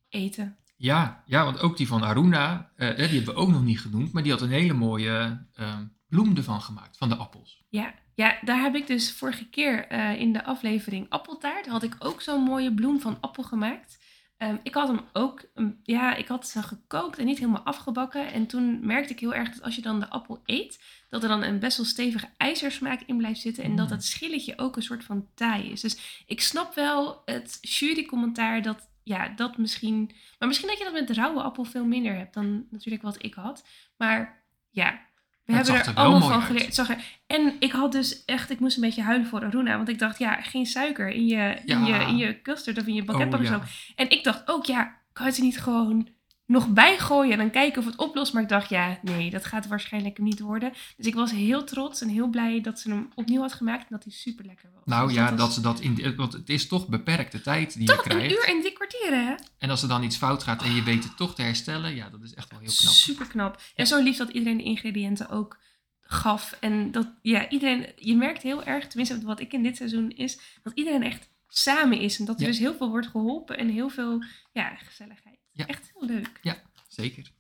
eten. 0.09 0.57
Ja, 0.77 1.23
ja, 1.27 1.45
want 1.45 1.61
ook 1.61 1.77
die 1.77 1.87
van 1.87 2.03
Aruna, 2.03 2.71
eh, 2.77 2.97
die 2.97 3.07
hebben 3.07 3.35
we 3.35 3.41
ook 3.41 3.49
nog 3.51 3.63
niet 3.65 3.81
genoemd, 3.81 4.13
maar 4.13 4.23
die 4.23 4.33
had 4.33 4.41
een 4.41 4.51
hele 4.51 4.73
mooie 4.73 5.47
eh, 5.55 5.79
bloem 6.09 6.37
ervan 6.37 6.63
gemaakt, 6.63 6.97
van 6.97 7.09
de 7.09 7.15
appels. 7.15 7.65
Ja, 7.69 7.95
ja, 8.15 8.39
daar 8.43 8.61
heb 8.61 8.75
ik 8.75 8.87
dus 8.87 9.13
vorige 9.13 9.49
keer 9.49 9.87
eh, 9.87 10.21
in 10.21 10.33
de 10.33 10.45
aflevering 10.45 11.07
appeltaart, 11.09 11.67
had 11.67 11.83
ik 11.83 11.97
ook 11.99 12.21
zo'n 12.23 12.43
mooie 12.43 12.75
bloem 12.75 13.01
van 13.01 13.19
appel 13.21 13.43
gemaakt. 13.43 14.05
Ehm, 14.37 14.57
ik 14.63 14.75
had 14.75 14.89
hem 14.89 15.01
ook, 15.13 15.45
um, 15.55 15.81
ja, 15.83 16.15
ik 16.15 16.29
had 16.29 16.49
ze 16.49 16.63
gekookt 16.63 17.19
en 17.19 17.25
niet 17.27 17.39
helemaal 17.39 17.63
afgebakken. 17.63 18.33
En 18.33 18.47
toen 18.47 18.87
merkte 18.87 19.13
ik 19.13 19.21
heel 19.21 19.35
erg 19.35 19.51
dat 19.51 19.63
als 19.63 19.75
je 19.75 19.83
dan 19.83 20.01
de 20.01 20.09
appel 20.09 20.43
eet, 20.45 20.81
dat 21.09 21.23
er 21.23 21.29
dan 21.29 21.43
een 21.43 21.59
best 21.59 21.77
wel 21.77 21.87
stevige 21.87 22.29
ijzersmaak 22.37 23.03
in 23.07 23.17
blijft 23.17 23.41
zitten. 23.41 23.65
En 23.65 23.77
dat 23.77 23.87
Mm. 23.87 23.93
het 23.93 24.05
schilletje 24.05 24.59
ook 24.59 24.77
een 24.77 24.83
soort 24.83 25.05
van 25.05 25.27
taai 25.35 25.71
is. 25.71 25.81
Dus 25.81 26.23
ik 26.27 26.41
snap 26.41 26.75
wel 26.75 27.23
het 27.25 27.59
jurycommentaar 27.61 28.63
dat, 28.63 28.89
ja, 29.07 29.29
dat 29.29 29.57
misschien... 29.57 30.11
Maar 30.39 30.49
misschien 30.49 30.69
dat 30.69 30.79
je 30.79 30.85
dat 30.85 30.93
met 30.93 31.11
rauwe 31.11 31.43
appel 31.43 31.65
veel 31.65 31.85
minder 31.85 32.15
hebt 32.17 32.35
dan 32.35 32.67
natuurlijk 32.71 33.03
wat 33.03 33.25
ik 33.25 33.35
had. 33.35 33.67
Maar 33.97 34.45
ja, 34.71 35.01
we 35.45 35.53
Het 35.53 35.67
hebben 35.67 35.85
er 35.85 35.89
er 35.89 35.95
allemaal 35.95 36.29
van 36.29 36.43
geleerd. 36.43 36.79
Er, 36.79 37.21
en 37.27 37.57
ik 37.59 37.73
had 37.73 37.93
dus 37.93 38.25
echt, 38.25 38.51
ik 38.51 38.61
moest 38.61 38.77
een 38.77 38.83
beetje 38.83 39.03
huilen 39.03 39.27
voor 39.27 39.45
Aruna. 39.45 39.77
Want 39.77 39.89
ik 39.89 39.99
dacht, 39.99 40.19
ja, 40.19 40.41
geen 40.41 40.67
suiker 40.67 41.09
in 41.09 41.27
je, 41.27 41.61
in 41.65 41.85
je, 41.85 41.95
in 41.95 42.17
je 42.17 42.43
custard 42.43 42.79
of 42.79 42.87
in 42.87 42.95
je 42.95 43.05
baguette 43.05 43.37
Oh, 43.37 43.43
of 43.43 43.49
ja. 43.49 43.53
zo. 43.53 43.63
En 43.97 44.11
ik 44.11 44.25
dacht 44.25 44.49
ook, 44.49 44.65
ja, 44.65 45.01
kan 45.13 45.27
je 45.27 45.33
het 45.33 45.41
niet 45.41 45.61
gewoon 45.61 46.09
nog 46.47 46.69
bijgooien 46.69 47.33
en 47.33 47.39
dan 47.39 47.51
kijken 47.51 47.79
of 47.79 47.87
het 47.87 47.97
oplost. 47.97 48.33
Maar 48.33 48.43
ik 48.43 48.49
dacht, 48.49 48.69
ja, 48.69 48.99
nee, 49.03 49.31
dat 49.31 49.45
gaat 49.45 49.67
waarschijnlijk 49.67 50.19
niet 50.19 50.41
worden. 50.41 50.73
Dus 50.97 51.07
ik 51.07 51.15
was 51.15 51.31
heel 51.31 51.65
trots 51.65 52.01
en 52.01 52.09
heel 52.09 52.29
blij 52.29 52.61
dat 52.61 52.81
ze 52.81 52.89
hem 52.91 53.09
opnieuw 53.15 53.41
had 53.41 53.53
gemaakt 53.53 53.81
en 53.81 53.87
dat 53.91 54.05
hij 54.05 54.13
super 54.13 54.45
lekker 54.45 54.71
was. 54.75 54.83
Nou 54.85 55.07
Dus 55.07 55.17
ja, 55.17 55.29
was 55.31 55.39
dat 55.39 55.53
ze 55.53 55.61
dat 55.61 55.81
in. 55.81 56.17
Want 56.17 56.33
het 56.33 56.49
is 56.49 56.67
toch 56.69 56.89
beperkte 56.89 57.41
tijd 57.41 57.73
die 57.73 57.83
je 57.83 57.89
toch 57.89 58.05
een 58.05 58.11
krijgt. 58.11 58.35
uur 58.35 58.45
en 58.55 58.61
drie 58.61 58.73
kwartier, 58.73 59.11
hè? 59.11 59.35
En 59.59 59.71
als 59.71 59.83
er 59.83 59.89
dan 59.89 60.03
iets 60.03 60.17
fout 60.17 60.43
gaat 60.43 60.63
en 60.63 60.75
je 60.75 60.83
weet 60.83 61.05
het 61.05 61.17
toch 61.17 61.35
te 61.35 61.43
herstellen, 61.43 61.95
ja, 61.95 62.11
dat 62.11 62.23
is 62.23 62.35
echt 62.35 62.51
wel 62.51 62.61
heel 62.61 62.73
knap. 62.81 62.93
Super 62.93 63.27
knap. 63.27 63.61
En 63.75 63.87
zo 63.87 64.03
lief 64.03 64.17
dat 64.17 64.29
iedereen 64.29 64.57
de 64.57 64.63
ingrediënten 64.65 65.29
ook 65.29 65.59
gaf. 66.01 66.57
En 66.61 66.91
dat, 66.91 67.09
ja, 67.23 67.49
iedereen, 67.49 67.93
je 67.97 68.17
merkt 68.17 68.43
heel 68.43 68.65
erg, 68.65 68.87
tenminste 68.87 69.21
wat 69.21 69.41
ik 69.41 69.53
in 69.53 69.63
dit 69.63 69.77
seizoen 69.77 70.11
is, 70.11 70.39
dat 70.63 70.73
iedereen 70.75 71.03
echt 71.03 71.29
samen 71.49 71.99
is. 72.01 72.19
En 72.19 72.25
dat 72.25 72.35
er 72.37 72.41
Ja. 72.43 72.47
dus 72.49 72.59
heel 72.59 72.75
veel 72.75 72.89
wordt 72.91 73.07
geholpen 73.07 73.59
en 73.59 73.69
heel 73.69 73.89
veel, 73.89 74.25
ja, 74.53 74.75
gezelligheid. 74.75 75.26
Ja. 75.57 75.67
Echt 75.67 75.93
heel 75.95 76.07
leuk. 76.07 76.41
Zeker. 76.89 77.33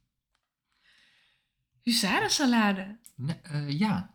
Huzarensalade. 1.82 2.98
Ne- 3.14 3.40
eh, 3.42 3.78
ja. 3.78 4.14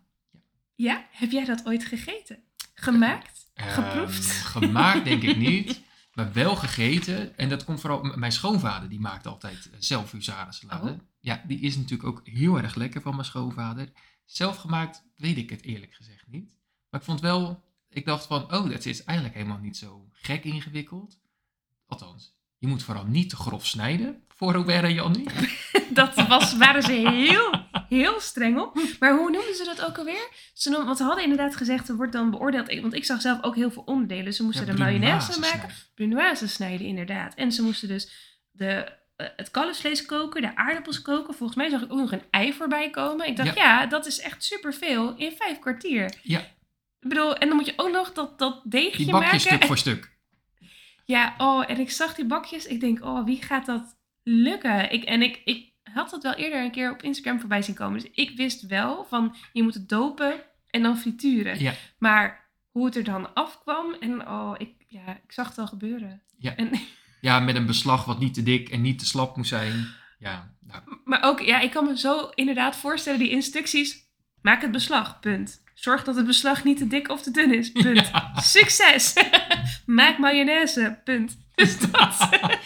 Ja, 0.76 1.08
heb 1.12 1.32
jij 1.32 1.46
dat 1.46 1.66
ooit 1.66 1.86
gegeten? 1.86 2.44
Gemaakt? 2.74 3.52
Geproefd? 3.54 4.30
Ehm, 4.30 4.46
gemaakt 4.60 5.04
denk 5.04 5.24
ik 5.24 5.38
niet, 5.38 5.82
maar 6.14 6.34
wel 6.34 6.56
gegeten. 6.56 7.38
En 7.38 7.50
dat 7.50 7.64
komt 7.64 7.80
vooral, 7.80 8.04
mijn 8.04 8.32
schoonvader 8.32 8.90
die 8.90 9.00
maakt 9.00 9.28
altijd 9.28 9.70
eh, 9.70 9.78
zelf 9.80 10.12
huzarensalade. 10.12 10.92
Oh. 10.92 11.00
Ja, 11.20 11.44
die 11.48 11.60
is 11.60 11.76
natuurlijk 11.76 12.10
ook 12.10 12.28
heel 12.28 12.58
erg 12.58 12.76
lekker 12.76 13.02
van 13.02 13.14
mijn 13.14 13.26
schoonvader. 13.26 13.92
Zelf 14.26 14.58
gemaakt 14.58 15.04
weet 15.16 15.38
ik 15.38 15.50
het 15.50 15.62
eerlijk 15.62 15.94
gezegd 15.94 16.28
niet. 16.28 16.56
Maar 16.90 17.00
ik 17.00 17.06
vond 17.06 17.22
wel, 17.22 17.64
ik 17.90 18.06
dacht 18.06 18.26
van, 18.26 18.54
oh, 18.54 18.70
dat 18.70 18.86
is 18.86 19.04
eigenlijk 19.04 19.38
helemaal 19.38 19.60
niet 19.60 19.78
zo 19.78 20.08
gek 20.12 20.44
ingewikkeld. 20.44 21.20
Althans, 21.88 22.36
je 22.62 22.68
moet 22.68 22.84
vooral 22.84 23.06
niet 23.06 23.30
te 23.30 23.36
grof 23.36 23.66
snijden 23.68 24.24
voor 24.36 24.54
Robert 24.54 24.84
en 24.84 24.94
Jannie. 24.94 25.28
Dat 25.90 26.28
was, 26.28 26.58
waren 26.58 26.84
ze 26.84 26.92
heel, 26.92 27.64
heel 27.90 28.20
streng 28.20 28.60
op. 28.60 28.82
Maar 29.00 29.14
hoe 29.18 29.32
noemden 29.32 29.56
ze 29.56 29.64
dat 29.64 29.86
ook 29.86 29.98
alweer? 29.98 30.30
Ze 30.54 30.68
noemden, 30.70 30.86
want 30.86 30.98
ze 30.98 31.04
hadden 31.04 31.24
inderdaad 31.24 31.56
gezegd, 31.56 31.90
er 31.90 31.96
wordt 31.96 32.12
dan 32.12 32.30
beoordeeld. 32.32 32.80
Want 32.82 32.94
ik 32.94 33.06
zag 33.06 33.22
zelf 33.22 33.44
ook 33.44 33.56
heel 33.56 33.72
veel 33.72 33.82
onderdelen. 33.86 34.34
Ze 34.34 34.44
moesten 34.44 34.66
Ja, 34.66 34.72
de 34.72 34.78
mayonaise 34.78 35.40
maken. 35.40 35.52
snijden. 35.60 35.76
brunoise 35.96 36.48
snijden, 36.48 36.86
inderdaad. 36.88 37.34
En 37.36 37.52
ze 37.52 37.62
moesten 37.64 37.88
dus 37.88 38.12
de, 38.52 38.92
eh, 39.16 39.28
het 39.36 39.52
kalfsvlees 39.52 40.06
koken, 40.06 40.42
de 40.42 40.56
aardappels 40.56 41.02
koken. 41.02 41.34
Volgens 41.34 41.58
mij 41.58 41.70
zag 41.70 41.82
ik 41.82 41.92
ook 41.92 42.00
nog 42.00 42.12
een 42.12 42.24
ei 42.30 42.54
voorbij 42.54 42.90
komen. 42.90 43.28
Ik 43.28 43.38
dacht, 43.38 43.56
ja, 43.56 43.86
dat 43.86 44.06
is 44.06 44.20
echt 44.20 44.44
superveel 44.44 45.14
in 45.18 45.32
vijf 45.38 45.60
kwartier. 45.60 46.14
Ja. 46.22 46.40
Ik 47.00 47.10
bedoel, 47.10 47.36
en 47.36 47.48
dan 47.48 47.58
moet 47.58 47.66
je 47.66 47.74
ook 47.76 47.92
nog 47.92 48.14
dat, 48.14 48.40
dat 48.40 48.62
deegje 48.64 48.98
Die 49.04 49.12
bakjes 49.12 49.32
maken. 49.32 49.40
stuk 49.58 49.64
voor 49.64 49.78
stuk. 49.78 50.10
Ja, 51.12 51.36
oh, 51.38 51.64
en 51.68 51.80
ik 51.80 51.92
zag 51.92 52.16
die 52.16 52.26
bakjes. 52.26 52.66
Ik 52.66 52.80
denk, 52.80 53.04
oh, 53.04 53.26
wie 53.26 53.42
gaat 53.42 53.66
dat 53.66 53.98
lukken? 54.24 54.92
Ik, 54.92 55.04
en 55.04 55.22
ik, 55.22 55.42
ik 55.46 55.74
had 55.84 56.10
dat 56.10 56.24
wel 56.24 56.34
eerder 56.34 56.64
een 56.64 56.72
keer 56.72 56.92
op 56.92 57.04
Instagram 57.04 57.40
voorbij 57.40 57.62
zien 57.62 57.76
komen. 57.76 58.00
Dus 58.00 58.12
ik 58.12 58.38
wist 58.38 58.68
wel 58.68 59.06
van, 59.10 59.36
je 59.54 59.64
moet 59.64 59.74
het 59.74 59.90
dopen 59.90 60.34
en 60.70 60.82
dan 60.82 60.98
frituren. 60.98 61.60
Ja. 61.60 61.74
Maar 61.98 62.50
hoe 62.70 62.86
het 62.86 62.96
er 62.96 63.04
dan 63.04 63.34
afkwam 63.34 63.94
en 64.00 64.28
oh, 64.28 64.54
ik, 64.58 64.74
ja, 64.88 65.20
ik 65.24 65.32
zag 65.32 65.48
het 65.48 65.58
al 65.58 65.68
gebeuren. 65.68 66.22
Ja. 66.38 66.56
En, 66.56 66.70
Ja, 67.22 67.40
met 67.40 67.56
een 67.56 67.66
beslag 67.66 68.06
wat 68.06 68.20
niet 68.20 68.34
te 68.34 68.44
dik 68.44 68.70
en 68.70 68.82
niet 68.82 69.00
te 69.00 69.06
slap 69.06 69.38
moest 69.38 69.50
zijn. 69.50 69.88
Ja, 70.20 70.56
nou, 70.60 70.82
maar 71.06 71.24
ook, 71.24 71.40
ja, 71.40 71.60
ik 71.60 71.72
kan 71.72 71.86
me 71.86 71.98
zo 71.98 72.30
inderdaad 72.36 72.76
voorstellen, 72.76 73.20
die 73.20 73.30
instructies. 73.30 74.10
Maak 74.42 74.62
het 74.62 74.72
beslag, 74.72 75.20
punt. 75.20 75.64
Zorg 75.82 76.04
dat 76.04 76.16
het 76.16 76.26
beslag 76.26 76.64
niet 76.64 76.78
te 76.78 76.88
dik 76.88 77.10
of 77.10 77.22
te 77.22 77.32
dun 77.32 77.54
is. 77.54 77.72
Punt. 77.72 78.08
Ja. 78.08 78.34
Succes! 78.36 79.14
Maak 79.86 80.18
mayonaise. 80.18 81.00
Punt. 81.04 81.38
Dus 81.56 81.80
dat... 81.80 82.30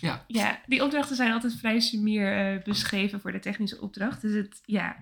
Ja. 0.00 0.24
ja, 0.26 0.60
die 0.66 0.82
opdrachten 0.84 1.16
zijn 1.16 1.32
altijd 1.32 1.54
vrij 1.58 1.80
sumier 1.80 2.52
eh, 2.54 2.62
beschreven 2.62 3.20
voor 3.20 3.32
de 3.32 3.38
technische 3.38 3.80
opdracht. 3.80 4.20
Dus 4.20 4.34
het, 4.34 4.60
ja, 4.64 4.96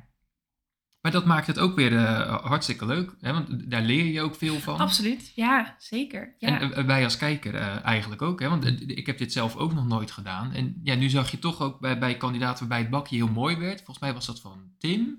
Maar 1.01 1.13
dat 1.13 1.25
maakt 1.25 1.47
het 1.47 1.59
ook 1.59 1.77
weer 1.77 1.97
eh, 1.97 2.45
hartstikke 2.45 2.87
leuk. 2.87 3.15
Hè? 3.21 3.33
Want 3.33 3.71
daar 3.71 3.83
leer 3.83 4.05
je 4.05 4.21
ook 4.21 4.35
veel 4.35 4.59
van. 4.59 4.79
absoluut. 4.79 5.33
Ja, 5.35 5.77
zeker. 5.79 6.35
Ja. 6.39 6.61
En 6.61 6.73
eh, 6.73 6.85
wij 6.85 7.05
als 7.05 7.17
kijker 7.17 7.55
eigenlijk 7.83 8.23
ook. 8.23 8.41
Hè? 8.41 8.49
Want 8.49 8.91
ik 8.91 9.07
heb 9.07 9.19
dit 9.19 9.33
zelf 9.33 9.57
ook 9.57 9.75
nog 9.75 9.87
nooit 9.87 10.11
gedaan. 10.11 10.53
En 10.53 10.81
ja, 10.83 10.95
nu 10.95 11.09
zag 11.09 11.31
je 11.31 11.39
toch 11.39 11.61
ook 11.61 11.81
bij, 11.81 11.99
bij 11.99 12.17
kandidaten 12.17 12.59
waarbij 12.59 12.81
het 12.81 12.91
bakje 12.91 13.17
heel 13.17 13.33
mooi 13.33 13.57
werd. 13.57 13.77
Volgens 13.77 13.99
mij 13.99 14.15
was 14.15 14.27
dat 14.27 14.41
van 14.41 14.71
Tim. 14.79 15.19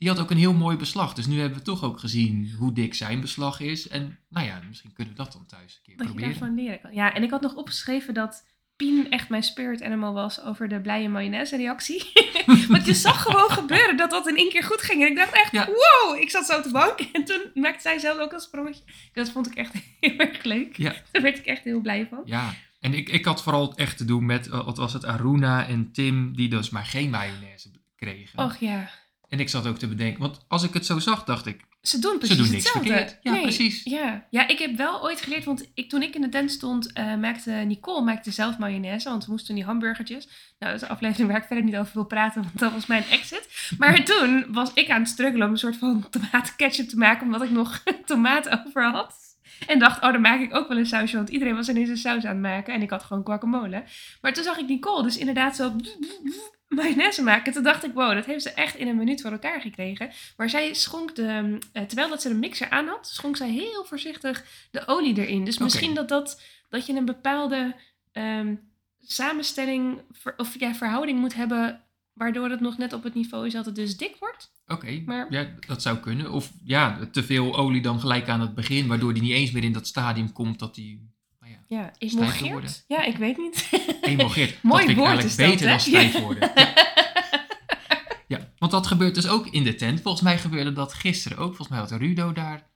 Die 0.00 0.08
had 0.08 0.18
ook 0.18 0.30
een 0.30 0.36
heel 0.36 0.52
mooi 0.54 0.76
beslag. 0.76 1.14
Dus 1.14 1.26
nu 1.26 1.40
hebben 1.40 1.58
we 1.58 1.64
toch 1.64 1.82
ook 1.84 1.98
gezien 1.98 2.54
hoe 2.58 2.72
dik 2.72 2.94
zijn 2.94 3.20
beslag 3.20 3.60
is. 3.60 3.88
En 3.88 4.18
nou 4.28 4.46
ja, 4.46 4.60
misschien 4.68 4.92
kunnen 4.92 5.12
we 5.14 5.22
dat 5.22 5.32
dan 5.32 5.46
thuis 5.46 5.74
een 5.74 5.82
keer 5.82 5.96
dat 5.96 6.06
je 6.06 6.12
proberen. 6.12 6.38
daarvan 6.38 6.54
leren 6.54 6.80
kan. 6.80 6.94
Ja, 6.94 7.14
en 7.14 7.22
ik 7.22 7.30
had 7.30 7.40
nog 7.40 7.54
opgeschreven 7.54 8.14
dat 8.14 8.44
Pien 8.76 9.10
echt 9.10 9.28
mijn 9.28 9.42
spirit 9.42 9.82
animal 9.82 10.12
was 10.12 10.42
over 10.42 10.68
de 10.68 10.80
blije 10.80 11.08
mayonaise 11.08 11.56
reactie. 11.56 12.12
Want 12.68 12.86
je 12.86 12.94
zag 12.94 13.22
gewoon 13.22 13.50
gebeuren 13.50 13.96
dat 13.96 14.10
dat 14.10 14.28
in 14.28 14.36
één 14.36 14.48
keer 14.50 14.62
goed 14.64 14.82
ging. 14.82 15.02
En 15.02 15.08
ik 15.08 15.16
dacht 15.16 15.32
echt, 15.32 15.52
Ja. 15.52 15.66
wow, 15.66 16.18
ik 16.20 16.30
zat 16.30 16.46
zo 16.46 16.56
op 16.56 16.62
de 16.62 16.70
bank. 16.70 17.00
En 17.12 17.24
toen 17.24 17.40
maakte 17.54 17.80
zij 17.80 17.98
zelf 17.98 18.18
ook 18.18 18.32
een 18.32 18.40
sprongetje. 18.40 18.82
Dat 19.12 19.30
vond 19.30 19.46
ik 19.46 19.54
echt 19.54 19.72
heel 20.00 20.16
erg 20.16 20.42
leuk. 20.42 20.76
Ja. 20.76 20.94
Daar 21.10 21.22
werd 21.22 21.38
ik 21.38 21.46
echt 21.46 21.64
heel 21.64 21.80
blij 21.80 22.06
van. 22.10 22.22
Ja, 22.24 22.54
en 22.80 22.94
ik, 22.94 23.08
ik 23.08 23.24
had 23.24 23.42
vooral 23.42 23.74
echt 23.76 23.96
te 23.96 24.04
doen 24.04 24.26
met, 24.26 24.48
eh, 24.48 24.64
wat 24.64 24.76
was 24.76 24.92
het, 24.92 25.04
Aruna 25.04 25.66
en 25.66 25.92
Tim, 25.92 26.36
die 26.36 26.48
dus 26.48 26.70
maar 26.70 26.84
geen 26.86 27.10
mayonaise 27.10 27.70
kregen. 27.96 28.38
Och 28.44 28.56
ja, 28.56 28.90
En 29.30 29.40
ik 29.40 29.48
zat 29.48 29.66
ook 29.66 29.78
te 29.78 29.88
bedenken, 29.88 30.20
want 30.20 30.44
als 30.48 30.62
ik 30.62 30.74
het 30.74 30.86
zo 30.86 30.98
zag, 30.98 31.24
dacht 31.24 31.46
ik, 31.46 31.64
ze 31.82 31.98
doen 31.98 32.18
precies 32.18 32.36
doen 32.36 32.50
niks 32.50 32.64
hetzelfde. 32.64 32.92
verkeerd. 32.92 33.18
Ja, 33.22 33.40
precies. 33.40 33.84
Ja. 33.84 34.26
ja, 34.30 34.48
ik 34.48 34.58
heb 34.58 34.76
wel 34.76 35.02
ooit 35.02 35.20
geleerd, 35.20 35.44
want 35.44 35.70
ik, 35.74 35.88
toen 35.88 36.02
ik 36.02 36.14
in 36.14 36.20
de 36.20 36.28
tent 36.28 36.50
stond, 36.50 36.92
eh, 36.92 37.16
maakte 37.16 37.50
Nicole 37.50 38.04
maakte 38.04 38.30
zelf 38.30 38.58
mayonaise, 38.58 39.08
want 39.08 39.24
we 39.24 39.30
moesten 39.30 39.54
die 39.54 39.64
hamburgertjes. 39.64 40.24
Nou, 40.58 40.72
dat 40.72 40.82
is 40.82 40.88
een 40.88 40.94
aflevering 40.94 41.28
waar 41.28 41.40
ik 41.40 41.46
verder 41.46 41.64
niet 41.64 41.76
over 41.76 41.94
wil 41.94 42.04
praten, 42.04 42.42
want 42.42 42.58
dat 42.58 42.72
was 42.72 42.86
mijn 42.86 43.04
exit. 43.10 43.74
Maar 43.78 44.04
toen 44.10 44.46
was 44.48 44.70
ik 44.74 44.90
aan 44.90 45.00
het 45.00 45.08
struggelen 45.08 45.46
om 45.46 45.52
een 45.52 45.58
soort 45.58 45.76
van 45.76 46.06
tomatenketchup 46.10 46.88
te 46.88 46.96
maken, 46.96 47.26
omdat 47.26 47.42
ik 47.42 47.50
nog 47.50 47.82
tomaat 48.06 48.48
over 48.48 48.90
had. 48.90 49.14
En 49.66 49.78
dacht, 49.78 50.02
oh, 50.02 50.12
dan 50.12 50.20
maak 50.20 50.40
ik 50.40 50.54
ook 50.54 50.68
wel 50.68 50.78
een 50.78 50.86
sausje, 50.86 51.16
want 51.16 51.28
iedereen 51.28 51.54
was 51.54 51.68
ineens 51.68 51.88
een 51.88 51.96
saus 51.96 52.24
aan 52.24 52.30
het 52.30 52.40
maken. 52.40 52.74
En 52.74 52.82
ik 52.82 52.90
had 52.90 53.02
gewoon 53.02 53.26
guacamole. 53.26 53.84
Maar 54.20 54.32
toen 54.32 54.44
zag 54.44 54.58
ik 54.58 54.68
Nicole 54.68 55.02
dus 55.02 55.18
inderdaad 55.18 55.56
zo 55.56 55.76
mayonaise 56.74 57.22
maken. 57.22 57.52
Toen 57.52 57.62
dacht 57.62 57.84
ik, 57.84 57.92
wow, 57.94 58.14
dat 58.14 58.26
heeft 58.26 58.42
ze 58.42 58.50
echt 58.50 58.76
in 58.76 58.88
een 58.88 58.96
minuut 58.96 59.20
voor 59.20 59.30
elkaar 59.32 59.60
gekregen. 59.60 60.10
Maar 60.36 60.50
zij 60.50 60.74
schonk 60.74 61.14
de, 61.14 61.58
eh, 61.72 61.82
terwijl 61.82 62.08
dat 62.08 62.22
ze 62.22 62.28
de 62.28 62.34
mixer 62.34 62.70
aan 62.70 62.86
had, 62.86 63.08
schonk 63.08 63.36
zij 63.36 63.50
heel 63.50 63.84
voorzichtig 63.84 64.44
de 64.70 64.86
olie 64.86 65.18
erin. 65.18 65.44
Dus 65.44 65.58
misschien 65.58 65.94
dat, 65.94 66.08
dat, 66.08 66.42
dat 66.68 66.86
je 66.86 66.92
een 66.92 67.04
bepaalde 67.04 67.74
ehm, 68.12 68.54
samenstelling 69.00 70.00
ver- 70.10 70.34
of 70.36 70.58
ja, 70.60 70.74
verhouding 70.74 71.18
moet 71.18 71.34
hebben, 71.34 71.80
waardoor 72.12 72.50
het 72.50 72.60
nog 72.60 72.78
net 72.78 72.92
op 72.92 73.02
het 73.02 73.14
niveau 73.14 73.46
is 73.46 73.52
dat 73.52 73.66
het 73.66 73.74
dus 73.74 73.96
dik 73.96 74.16
wordt. 74.18 74.52
oké, 74.66 75.02
Maar- 75.06 75.26
ja, 75.30 75.46
dat 75.66 75.82
zou 75.82 75.98
kunnen. 75.98 76.30
Of 76.32 76.52
ja, 76.64 77.08
te 77.12 77.22
veel 77.22 77.56
olie 77.56 77.82
dan 77.82 78.00
gelijk 78.00 78.28
aan 78.28 78.40
het 78.40 78.54
begin, 78.54 78.86
waardoor 78.86 79.12
die 79.14 79.22
niet 79.22 79.32
eens 79.32 79.50
meer 79.50 79.64
in 79.64 79.72
dat 79.72 79.86
stadium 79.86 80.32
komt 80.32 80.58
dat 80.58 80.74
die 80.74 81.08
ja, 81.70 81.92
emulgeert? 81.98 82.84
Ja, 82.86 83.04
ik 83.04 83.16
weet 83.16 83.36
niet. 83.36 83.68
emulgeert. 84.02 84.62
Mooi 84.72 84.86
dat 84.86 84.96
woord 84.96 85.24
is 85.24 85.34
beter 85.34 85.68
dan 85.68 85.80
stijf 85.80 86.18
worden. 86.20 86.50
Ja. 88.28 88.38
ja, 88.38 88.48
want 88.58 88.72
dat 88.72 88.86
gebeurt 88.86 89.14
dus 89.14 89.28
ook 89.28 89.46
in 89.46 89.64
de 89.64 89.74
tent. 89.74 90.00
Volgens 90.00 90.22
mij 90.22 90.38
gebeurde 90.38 90.72
dat 90.72 90.94
gisteren 90.94 91.38
ook. 91.38 91.46
Volgens 91.56 91.68
mij 91.68 91.78
had 91.78 91.90
Rudo 91.90 92.32
daar, 92.32 92.70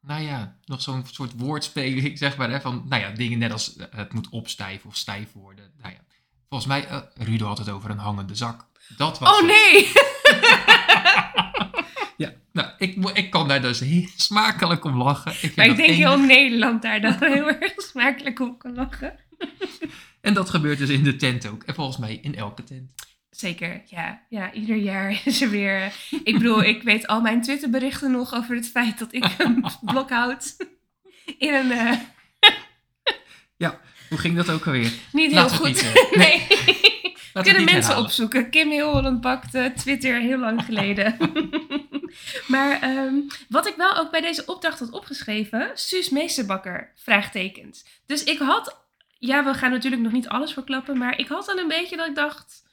nou 0.00 0.22
ja, 0.22 0.56
nog 0.64 0.82
zo'n 0.82 1.04
soort 1.10 1.32
woordspeling, 1.36 2.18
zeg 2.18 2.36
maar, 2.36 2.50
hè, 2.50 2.60
van, 2.60 2.84
nou 2.88 3.02
ja, 3.02 3.10
dingen 3.10 3.38
net 3.38 3.52
als 3.52 3.76
eh, 3.76 3.86
het 3.90 4.12
moet 4.12 4.28
opstijven 4.28 4.88
of 4.88 4.96
stijf 4.96 5.32
worden. 5.32 5.72
Nou 5.82 5.92
ja, 5.94 6.00
volgens 6.48 6.70
mij, 6.70 6.86
eh, 6.86 7.00
Rudo 7.14 7.46
had 7.46 7.58
het 7.58 7.68
over 7.70 7.90
een 7.90 7.98
hangende 7.98 8.34
zak. 8.34 8.66
Dat 8.96 9.18
was 9.18 9.30
Oh 9.30 9.36
het. 9.36 9.46
nee! 9.46 9.92
Ja, 12.54 12.62
nou, 12.62 12.72
ik, 12.78 13.10
ik 13.16 13.30
kan 13.30 13.48
daar 13.48 13.62
dus 13.62 13.80
heel 13.80 14.08
smakelijk 14.16 14.84
om 14.84 14.96
lachen. 15.02 15.32
Ik 15.40 15.56
Maar 15.56 15.66
ik 15.66 15.76
denk 15.76 15.88
enig. 15.88 15.96
heel 16.00 16.18
Nederland 16.18 16.82
daar 16.82 17.00
dan 17.00 17.16
heel 17.32 17.48
erg 17.48 17.72
smakelijk 17.76 18.40
op 18.40 18.58
kan 18.58 18.74
lachen. 18.74 19.18
En 20.20 20.34
dat 20.34 20.50
gebeurt 20.50 20.78
dus 20.78 20.88
in 20.88 21.02
de 21.04 21.16
tent 21.16 21.46
ook. 21.48 21.62
En 21.62 21.74
volgens 21.74 21.96
mij 21.96 22.18
in 22.22 22.34
elke 22.34 22.64
tent. 22.64 22.90
Zeker, 23.30 23.82
ja. 23.86 24.22
Ja, 24.28 24.52
ieder 24.52 24.76
jaar 24.76 25.20
is 25.24 25.40
er 25.42 25.50
weer... 25.50 25.82
eh, 25.82 26.18
Ik 26.24 26.32
bedoel, 26.38 26.62
ik 26.62 26.82
weet 26.82 27.06
al 27.06 27.20
mijn 27.20 27.42
Twitterberichten 27.42 28.10
nog 28.10 28.34
over 28.34 28.54
het 28.56 28.68
feit 28.68 28.98
dat 28.98 29.14
ik 29.14 29.24
een 29.38 29.64
blok 29.80 30.10
houd 30.10 30.56
in 31.38 31.54
een... 31.54 31.70
eh, 31.70 31.92
Hoe 34.08 34.18
ging 34.18 34.36
dat 34.36 34.50
ook 34.50 34.66
alweer? 34.66 34.92
niet 35.12 35.32
heel 35.32 35.48
goed. 35.48 35.66
niet, 35.66 36.10
nee. 36.16 36.46
Kunnen 37.42 37.64
mensen 37.64 37.82
herhalen. 37.82 38.04
opzoeken. 38.04 38.50
Kim 38.50 38.70
Heel 38.70 38.92
Holland 38.92 39.20
bakte 39.20 39.72
Twitter 39.76 40.20
heel 40.20 40.38
lang 40.38 40.64
geleden. 40.68 41.16
maar 42.46 42.82
ehm, 42.82 43.14
wat 43.48 43.66
ik 43.66 43.74
wel 43.76 43.96
ook 43.96 44.10
bij 44.10 44.20
deze 44.20 44.46
opdracht 44.46 44.78
had 44.78 44.90
opgeschreven, 44.90 45.70
Suus 45.74 46.08
Meesterbakker, 46.08 46.92
vraagtekens. 46.94 47.84
Dus 48.06 48.24
ik 48.24 48.38
had, 48.38 48.80
ja, 49.18 49.44
we 49.44 49.54
gaan 49.54 49.70
natuurlijk 49.70 50.02
nog 50.02 50.12
niet 50.12 50.28
alles 50.28 50.52
verklappen, 50.52 50.98
maar 50.98 51.18
ik 51.18 51.28
had 51.28 51.46
dan 51.46 51.58
een 51.58 51.68
beetje 51.68 51.96
dat 51.96 52.08
ik 52.08 52.14
dacht, 52.14 52.64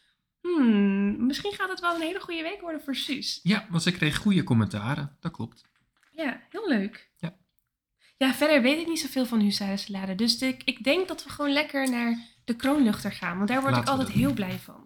hmm, 0.41 1.25
misschien 1.25 1.53
gaat 1.53 1.69
het 1.69 1.79
wel 1.79 1.95
een 1.95 2.01
hele 2.01 2.19
goede 2.19 2.41
week 2.41 2.61
worden 2.61 2.81
voor 2.81 2.95
Suus. 2.95 3.39
Ja, 3.43 3.65
want 3.69 3.83
ze 3.83 3.91
kreeg 3.91 4.17
goede 4.17 4.43
commentaren. 4.43 5.17
Dat 5.19 5.31
klopt. 5.31 5.63
Ja, 6.11 6.41
heel 6.49 6.67
leuk. 6.67 7.09
Ja. 7.17 7.35
Ja, 8.17 8.33
verder 8.33 8.61
weet 8.61 8.79
ik 8.79 8.87
niet 8.87 8.99
zoveel 8.99 9.25
van 9.25 9.39
Huzarensalade. 9.39 10.15
Dus 10.15 10.41
ik, 10.41 10.61
ik 10.65 10.83
denk 10.83 11.07
dat 11.07 11.23
we 11.23 11.29
gewoon 11.29 11.51
lekker 11.53 11.89
naar 11.89 12.17
de 12.51 12.57
kroonluchter 12.57 13.11
gaan. 13.11 13.35
Want 13.37 13.47
daar 13.49 13.61
word 13.61 13.71
Laten 13.73 13.93
ik 13.93 13.99
altijd 13.99 14.17
heel 14.17 14.33
blij 14.33 14.59
van. 14.59 14.85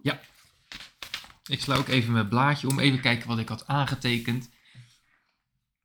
Ik 1.48 1.62
sla 1.62 1.76
ook 1.76 1.88
even 1.88 2.14
mijn 2.14 2.28
blaadje 2.28 2.68
om. 2.68 2.80
Even 2.80 3.02
kijken 3.02 3.28
wat 3.28 3.40
ik 3.40 3.50
had 3.50 3.68
aangetekend. 3.68 4.50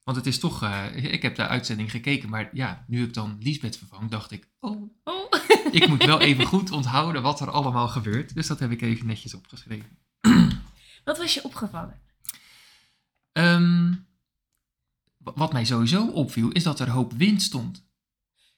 Want 0.02 0.16
het 0.16 0.26
is 0.26 0.38
toch... 0.38 0.62
eh, 0.62 1.12
ik 1.12 1.22
heb 1.22 1.34
de 1.36 1.46
uitzending 1.46 1.90
gekeken. 1.90 2.28
Maar 2.28 2.50
ja, 2.52 2.84
nu 2.86 3.04
ik 3.04 3.14
dan 3.14 3.36
Liesbeth 3.40 3.76
vervang, 3.78 4.10
dacht 4.10 4.30
ik... 4.30 4.48
Oh, 4.60 4.92
Oh, 5.04 5.32
ik 5.80 5.88
moet 5.88 6.04
wel 6.04 6.20
even 6.20 6.46
goed 6.46 6.70
onthouden 6.70 7.22
wat 7.22 7.40
er 7.40 7.50
allemaal 7.50 7.88
gebeurt. 7.88 8.34
Dus 8.34 8.46
dat 8.46 8.58
heb 8.58 8.70
ik 8.70 8.82
even 8.82 9.06
netjes 9.06 9.34
opgeschreven. 9.34 9.98
wat 11.04 11.18
was 11.18 11.34
je 11.34 11.44
opgevallen? 11.44 12.00
Ehm, 13.32 13.92
wa- 15.16 15.32
wat 15.34 15.52
mij 15.52 15.64
sowieso 15.64 16.06
opviel, 16.06 16.50
is 16.50 16.62
dat 16.62 16.80
er 16.80 16.90
hoop 16.90 17.12
wind 17.12 17.42
stond. 17.42 17.88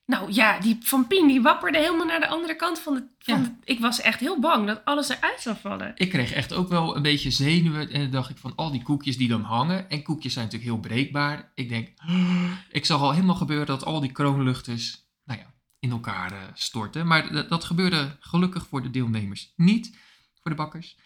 Nou 0.06 0.32
ja, 0.32 0.58
die 0.60 0.78
van 0.80 1.06
Pien 1.06 1.26
die 1.28 1.42
wapperde 1.42 1.78
helemaal 1.78 2.06
naar 2.06 2.20
de 2.20 2.28
andere 2.28 2.56
kant 2.56 2.78
van 2.78 2.94
de... 2.94 3.04
Van 3.18 3.34
Ja. 3.38 3.42
de- 3.44 3.72
ik 3.72 3.80
was 3.80 4.00
echt 4.00 4.20
heel 4.20 4.40
bang 4.40 4.66
dat 4.66 4.84
alles 4.84 5.08
eruit 5.08 5.40
zou 5.40 5.56
vallen. 5.60 5.92
Ik 5.94 6.08
kreeg 6.10 6.32
echt 6.32 6.52
ook 6.52 6.68
wel 6.68 6.96
een 6.96 7.02
beetje 7.02 7.30
zenuwen. 7.30 7.90
En 7.90 8.00
dan 8.00 8.10
dacht 8.10 8.30
ik 8.30 8.36
van 8.36 8.52
al 8.56 8.70
die 8.70 8.82
koekjes 8.82 9.16
die 9.16 9.28
dan 9.28 9.42
hangen. 9.42 9.90
En 9.90 10.02
koekjes 10.02 10.32
zijn 10.32 10.44
natuurlijk 10.44 10.72
heel 10.72 10.80
breekbaar. 10.80 11.50
Ik 11.54 11.68
denk, 11.68 11.88
ik 12.70 12.84
zag 12.86 13.00
al 13.00 13.12
helemaal 13.12 13.34
gebeuren 13.34 13.66
dat 13.66 13.84
al 13.84 14.00
die 14.00 14.12
kroonluchters, 14.12 15.04
nou 15.24 15.40
ja, 15.40 15.46
in 15.78 15.90
elkaar 15.90 16.32
eh, 16.32 16.38
storten. 16.54 17.06
Maar 17.06 17.32
dat, 17.32 17.48
dat 17.48 17.64
gebeurde 17.64 18.16
gelukkig 18.20 18.66
voor 18.66 18.82
de 18.82 18.90
deelnemers 18.90 19.52
niet. 19.56 19.96
Voor 20.42 20.50
de 20.50 20.56
bakkers. 20.56 20.96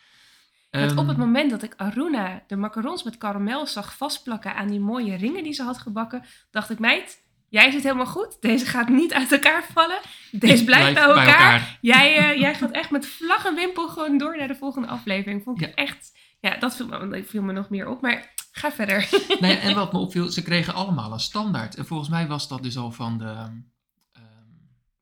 Want 0.71 0.91
Ehm, 0.91 0.99
op 0.99 1.07
het 1.07 1.17
moment 1.17 1.51
dat 1.51 1.63
ik 1.63 1.75
Aruna 1.77 2.43
de 2.47 2.57
macarons 2.57 3.03
met 3.03 3.19
karamel 3.19 3.67
zag 3.67 3.97
vastplakken 3.97 4.55
aan 4.55 4.69
die 4.69 4.81
mooie 4.81 5.17
ringen 5.17 5.43
die 5.43 5.53
ze 5.53 5.63
had 5.63 5.79
gebakken, 5.79 6.25
dacht 6.51 6.71
ik, 6.71 6.79
meid, 6.79 7.25
jij 7.63 7.71
zit 7.71 7.83
helemaal 7.83 8.07
goed. 8.07 8.37
Deze 8.41 8.67
gaat 8.67 8.89
niet 8.89 9.13
uit 9.13 9.33
elkaar 9.33 9.65
vallen. 9.73 9.99
Deze 10.31 10.65
blijft 10.65 10.93
blijf 10.93 10.95
bij 10.95 11.25
elkaar. 11.25 11.79
Jij, 11.81 12.17
eh, 12.17 12.41
jij 12.41 12.55
gaat 12.55 12.71
echt 12.71 12.91
met 12.91 13.07
vlag 13.07 13.45
en 13.45 13.55
wimpel 13.55 13.89
gewoon 13.89 14.19
door 14.19 14.37
naar 14.37 14.49
de 14.49 14.55
volgende 14.55 14.89
aflevering. 14.89 15.43
Vond 15.43 15.61
ik 15.61 15.69
Ja. 15.69 15.75
echt, 15.75 16.13
ja, 16.41 16.57
dat 16.57 16.77
viel 16.77 16.87
me, 16.87 17.25
viel 17.25 17.43
me 17.43 17.53
nog 17.53 17.69
meer 17.71 17.89
op. 17.89 18.01
Maar 18.01 18.35
ga 18.51 18.73
verder. 18.73 19.09
Ja, 19.41 19.57
en 19.59 19.75
wat 19.75 19.93
me 19.93 19.99
opviel, 20.07 20.29
ze 20.31 20.43
kregen 20.43 20.75
allemaal 20.75 21.13
een 21.13 21.21
standaard. 21.21 21.75
En 21.77 21.87
volgens 21.87 22.09
mij 22.09 22.27
was 22.27 22.49
dat 22.49 22.63
dus 22.63 22.77
al 22.77 22.93
van 22.93 23.19
de, 23.19 23.25
ehm, 23.25 23.53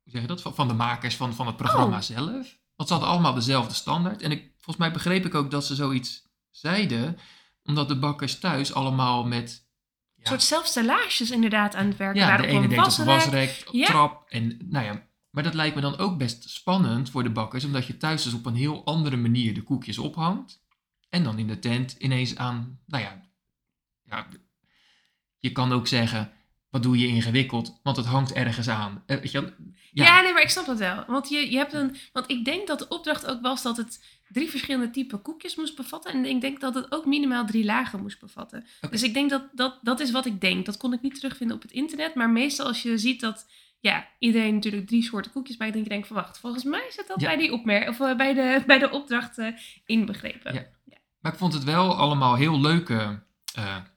hoe 0.03 0.13
zeg 0.13 0.21
je 0.21 0.27
dat, 0.29 0.43
van, 0.43 0.55
van 0.55 0.69
de 0.69 0.75
makers 0.75 1.17
van, 1.17 1.35
van 1.35 1.47
het 1.47 1.57
programma 1.57 1.97
Oh. 1.97 2.03
zelf. 2.03 2.57
Want 2.77 2.89
ze 2.89 2.95
hadden 2.95 3.09
allemaal 3.13 3.35
dezelfde 3.35 3.75
standaard. 3.75 4.23
En 4.23 4.31
ik, 4.31 4.51
volgens 4.55 4.77
mij 4.77 4.91
begreep 4.93 5.25
ik 5.27 5.35
ook 5.35 5.51
dat 5.51 5.67
ze 5.67 5.75
zoiets 5.75 6.23
zeiden, 6.51 7.19
omdat 7.65 7.89
de 7.89 7.99
bakkers 7.99 8.39
thuis 8.39 8.75
allemaal 8.75 9.25
met... 9.27 9.64
Een 10.25 10.31
Ja, 10.33 10.39
soort 10.39 10.43
zelfstellages 10.43 11.31
inderdaad 11.31 11.75
aan 11.75 11.87
het 11.87 11.97
werken 11.97 12.21
ja, 12.21 12.37
de 12.37 12.47
ene 12.47 12.69
deed 12.69 12.79
op 12.79 12.85
wasrek. 12.85 13.07
wasrek, 13.07 13.63
op 13.67 13.75
Ja. 13.75 13.87
trap. 13.87 14.31
En 14.31 14.59
nou 14.69 14.85
ja, 14.85 15.07
maar 15.31 15.43
dat 15.43 15.55
lijkt 15.55 15.75
me 15.75 15.81
dan 15.81 15.99
ook 15.99 16.19
best 16.19 16.51
spannend 16.51 17.11
voor 17.11 17.23
de 17.23 17.31
bakkers, 17.31 17.65
omdat 17.65 17.87
je 17.87 17.97
thuis 17.97 18.23
dus 18.23 18.33
op 18.35 18.47
een 18.47 18.55
heel 18.55 18.85
andere 18.85 19.17
manier 19.17 19.55
de 19.55 19.63
koekjes 19.63 19.99
ophangt. 19.99 20.63
En 21.09 21.25
dan 21.25 21.39
in 21.39 21.47
de 21.47 21.59
tent 21.59 21.93
ineens 21.99 22.37
aan, 22.37 22.81
nou 22.87 23.03
ja, 23.03 23.21
ja 24.03 24.27
je 25.39 25.53
kan 25.53 25.73
ook 25.73 25.87
zeggen, 25.87 26.33
wat 26.75 26.83
doe 26.83 26.99
je 26.99 27.07
ingewikkeld, 27.07 27.81
want 27.83 27.97
het 27.97 28.07
hangt 28.07 28.33
ergens 28.33 28.69
aan. 28.69 29.03
Eh, 29.07 29.17
weet 29.17 29.31
je 29.31 29.41
wel? 29.41 29.51
Ja. 29.93 30.05
Ja. 30.05 30.21
nee, 30.21 30.33
maar 30.33 30.43
ik 30.43 30.49
snap 30.49 30.67
dat 30.67 30.79
wel. 30.79 31.05
Want, 31.07 31.29
je, 31.29 31.51
je 31.51 31.57
hebt 31.57 31.73
een, 31.73 31.97
want 32.13 32.31
ik 32.31 32.45
denk 32.45 32.67
dat 32.67 32.79
de 32.79 32.89
opdracht 32.89 33.27
ook 33.27 33.41
was 33.43 33.63
dat 33.63 33.77
het 33.77 34.05
drie 34.29 34.51
verschillende 34.51 34.91
typen 34.91 35.23
koekjes 35.23 35.57
moest 35.57 35.77
bevatten. 35.77 36.13
En 36.13 36.25
ik 36.25 36.41
denk 36.41 36.61
dat 36.61 36.75
het 36.75 36.93
ook 36.93 37.07
minimaal 37.07 37.47
drie 37.47 37.65
lagen 37.65 38.01
moest 38.01 38.21
bevatten. 38.21 38.65
Dus 38.91 39.03
ik 39.03 39.15
denk 39.15 39.31
dat, 39.31 39.43
dat 39.53 39.79
dat 39.83 40.01
is 40.01 40.11
wat 40.11 40.27
ik 40.27 40.41
denk. 40.41 40.67
Dat 40.67 40.77
kon 40.77 40.93
ik 40.93 41.03
niet 41.03 41.15
terugvinden 41.15 41.57
op 41.57 41.63
het 41.63 41.71
internet. 41.71 42.15
Maar 42.15 42.31
meestal 42.31 42.67
als 42.67 42.83
je 42.83 42.99
ziet 42.99 43.21
dat 43.21 43.47
ja, 43.81 44.09
iedereen 44.19 44.55
natuurlijk 44.55 44.87
drie 44.87 45.03
soorten 45.03 45.33
koekjes 45.33 45.57
maakt, 45.57 45.73
denk 45.73 45.85
je 45.85 45.91
denk 45.91 46.07
van 46.07 46.17
wacht, 46.17 46.39
volgens 46.39 46.65
mij 46.65 46.87
zit 46.91 47.07
dat 47.07 47.21
Ja. 47.21 47.27
bij 47.27 47.37
die 47.37 47.53
opmer 47.53 47.89
of 47.89 48.01
eh, 48.01 48.17
bij 48.17 48.35
de, 48.35 48.63
bij 48.67 48.79
de 48.79 48.91
opdracht 48.91 49.39
eh, 49.39 49.49
inbegrepen. 49.85 50.55
Ja. 50.55 50.67
Maar 51.21 51.33
ik 51.33 51.39
vond 51.39 51.53
het 51.53 51.65
wel 51.65 51.95
allemaal 51.97 52.35
heel 52.35 52.61
leuke 52.61 53.23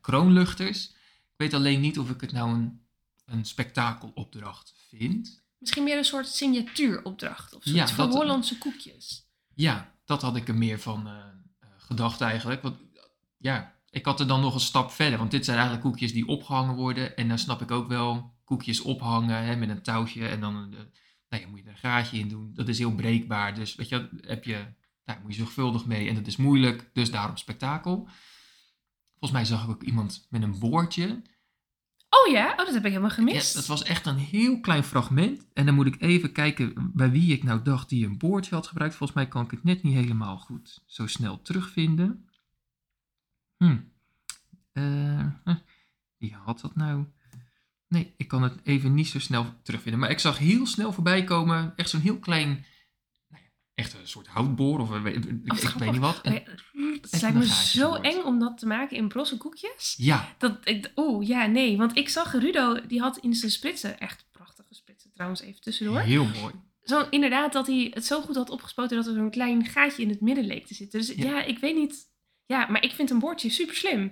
kroonluchters. 0.01 0.95
Ik 1.37 1.43
weet 1.43 1.53
alleen 1.53 1.79
niet 1.79 1.99
of 1.99 2.09
ik 2.09 2.21
het 2.21 2.31
nou 2.31 2.53
een, 2.53 2.81
een 3.25 3.45
spektakelopdracht 3.45 4.73
vind. 4.89 5.43
Misschien 5.57 5.83
meer 5.83 5.97
een 5.97 6.05
soort 6.05 6.27
signatuuropdracht 6.27 7.55
of 7.55 7.65
Ja, 7.65 7.71
zoiets 7.71 7.91
van 7.91 8.11
Hollandse 8.11 8.57
koekjes. 8.57 9.27
Ja, 9.53 9.93
dat 10.05 10.21
had 10.21 10.35
ik 10.35 10.47
er 10.47 10.55
meer 10.55 10.79
van 10.79 11.07
eh, 11.07 11.13
eh, 11.59 11.69
gedacht 11.77 12.21
eigenlijk. 12.21 12.61
Want 12.61 12.77
ja, 13.37 13.75
ik 13.89 14.05
had 14.05 14.19
er 14.19 14.27
dan 14.27 14.41
nog 14.41 14.53
een 14.53 14.59
stap 14.59 14.91
verder. 14.91 15.17
Want 15.17 15.31
dit 15.31 15.45
zijn 15.45 15.57
eigenlijk 15.57 15.87
koekjes 15.87 16.13
die 16.13 16.27
opgehangen 16.27 16.75
worden. 16.75 17.15
En 17.15 17.27
dan 17.27 17.39
snap 17.39 17.61
ik 17.61 17.71
ook 17.71 17.87
wel 17.87 18.33
koekjes 18.43 18.81
ophangen 18.81 19.43
hè, 19.43 19.55
met 19.55 19.69
een 19.69 19.81
touwtje. 19.81 20.27
En 20.27 20.39
dan 20.39 20.73
eh, 20.73 20.79
nou 21.29 21.43
ja, 21.43 21.47
moet 21.49 21.59
je 21.59 21.65
er 21.65 21.71
een 21.71 21.77
gaatje 21.77 22.19
in 22.19 22.27
doen. 22.27 22.53
Dat 22.53 22.67
is 22.67 22.77
heel 22.77 22.95
breekbaar. 22.95 23.55
Dus 23.55 23.75
weet 23.75 23.89
je, 23.89 24.09
heb 24.21 24.43
je, 24.43 24.65
nou, 25.05 25.19
moet 25.21 25.31
je 25.31 25.37
zorgvuldig 25.37 25.85
mee. 25.85 26.09
En 26.09 26.15
dat 26.15 26.27
is 26.27 26.37
moeilijk, 26.37 26.89
dus 26.93 27.11
daarom 27.11 27.37
spektakel. 27.37 28.09
Volgens 29.19 29.31
mij 29.31 29.45
zag 29.45 29.63
ik 29.63 29.69
ook 29.69 29.83
iemand 29.83 30.27
met 30.29 30.43
een 30.43 30.59
boordje. 30.59 31.21
Oh 32.09 32.31
ja? 32.31 32.51
Oh, 32.51 32.57
dat 32.57 32.73
heb 32.73 32.85
ik 32.85 32.89
helemaal 32.89 33.09
gemist. 33.09 33.53
Ja, 33.53 33.59
dat 33.59 33.67
was 33.67 33.83
echt 33.83 34.05
een 34.05 34.17
heel 34.17 34.59
klein 34.59 34.83
fragment. 34.83 35.45
En 35.53 35.65
dan 35.65 35.75
moet 35.75 35.85
ik 35.85 36.01
even 36.01 36.31
kijken 36.31 36.91
bij 36.93 37.11
wie 37.11 37.33
ik 37.33 37.43
nou 37.43 37.61
dacht 37.61 37.89
die 37.89 38.05
een 38.05 38.17
boordje 38.17 38.55
had 38.55 38.67
gebruikt. 38.67 38.95
Volgens 38.95 39.17
mij 39.17 39.27
kan 39.27 39.43
ik 39.43 39.51
het 39.51 39.63
net 39.63 39.83
niet 39.83 39.93
helemaal 39.93 40.37
goed 40.37 40.83
zo 40.85 41.07
snel 41.07 41.41
terugvinden. 41.41 42.29
Hm. 43.57 43.77
Eh, 44.71 45.25
wie 46.17 46.33
had 46.33 46.59
dat 46.61 46.75
nou? 46.75 47.05
Nee, 47.87 48.13
ik 48.17 48.27
kan 48.27 48.43
het 48.43 48.59
even 48.63 48.93
niet 48.93 49.07
zo 49.07 49.19
snel 49.19 49.53
terugvinden. 49.63 49.99
Maar 49.99 50.09
ik 50.09 50.19
zag 50.19 50.37
heel 50.37 50.65
snel 50.65 50.93
voorbij 50.93 51.23
komen. 51.23 51.73
Echt 51.75 51.89
zo'n 51.89 52.01
heel 52.01 52.19
klein. 52.19 52.65
Echt 53.77 53.93
een 53.93 54.07
soort 54.07 54.27
houtboor 54.27 54.79
of 54.79 54.89
een, 54.89 55.05
ik, 55.05 55.15
ik 55.61 55.69
weet 55.77 55.91
niet 55.91 55.99
wat. 55.99 56.21
En- 56.21 56.33
Het 57.01 57.21
lijkt 57.21 57.37
me 57.37 57.45
zo 57.45 57.93
eng 57.93 58.21
om 58.23 58.39
dat 58.39 58.57
te 58.57 58.65
maken 58.67 58.97
in 58.97 59.07
brosse 59.07 59.37
koekjes. 59.37 59.95
ja, 59.97 60.35
Dat, 60.37 60.57
ik, 60.63 60.91
oeh, 60.95 61.27
ja, 61.27 61.45
nee. 61.45 61.77
Want 61.77 61.97
ik 61.97 62.09
zag 62.09 62.31
Rudo, 62.33 62.85
die 62.87 62.99
had 63.01 63.17
in 63.17 63.33
zijn 63.33 63.51
spritsen, 63.51 63.99
echt 63.99 64.25
prachtige 64.31 64.73
spritsen 64.73 65.11
trouwens, 65.13 65.41
even 65.41 65.61
tussendoor. 65.61 65.99
heel 65.99 66.25
mooi. 66.41 66.53
Zo, 66.83 67.07
inderdaad, 67.09 67.53
dat 67.53 67.67
hij 67.67 67.91
het 67.93 68.05
zo 68.05 68.21
goed 68.21 68.35
had 68.35 68.49
opgespoten 68.49 68.97
dat 68.97 69.07
er 69.07 69.13
zo'n 69.13 69.29
klein 69.29 69.65
gaatje 69.65 70.01
in 70.03 70.09
het 70.09 70.21
midden 70.21 70.45
leek 70.45 70.67
te 70.67 70.73
zitten. 70.73 70.99
Dus 70.99 71.09
ja, 71.15 71.23
Ja. 71.25 71.43
ik 71.43 71.59
weet 71.59 71.75
niet. 71.75 72.09
Ja, 72.45 72.67
maar 72.69 72.83
ik 72.83 72.91
vind 72.91 73.09
een 73.09 73.19
bordje 73.19 73.49
super 73.49 73.75
slim. 73.75 74.11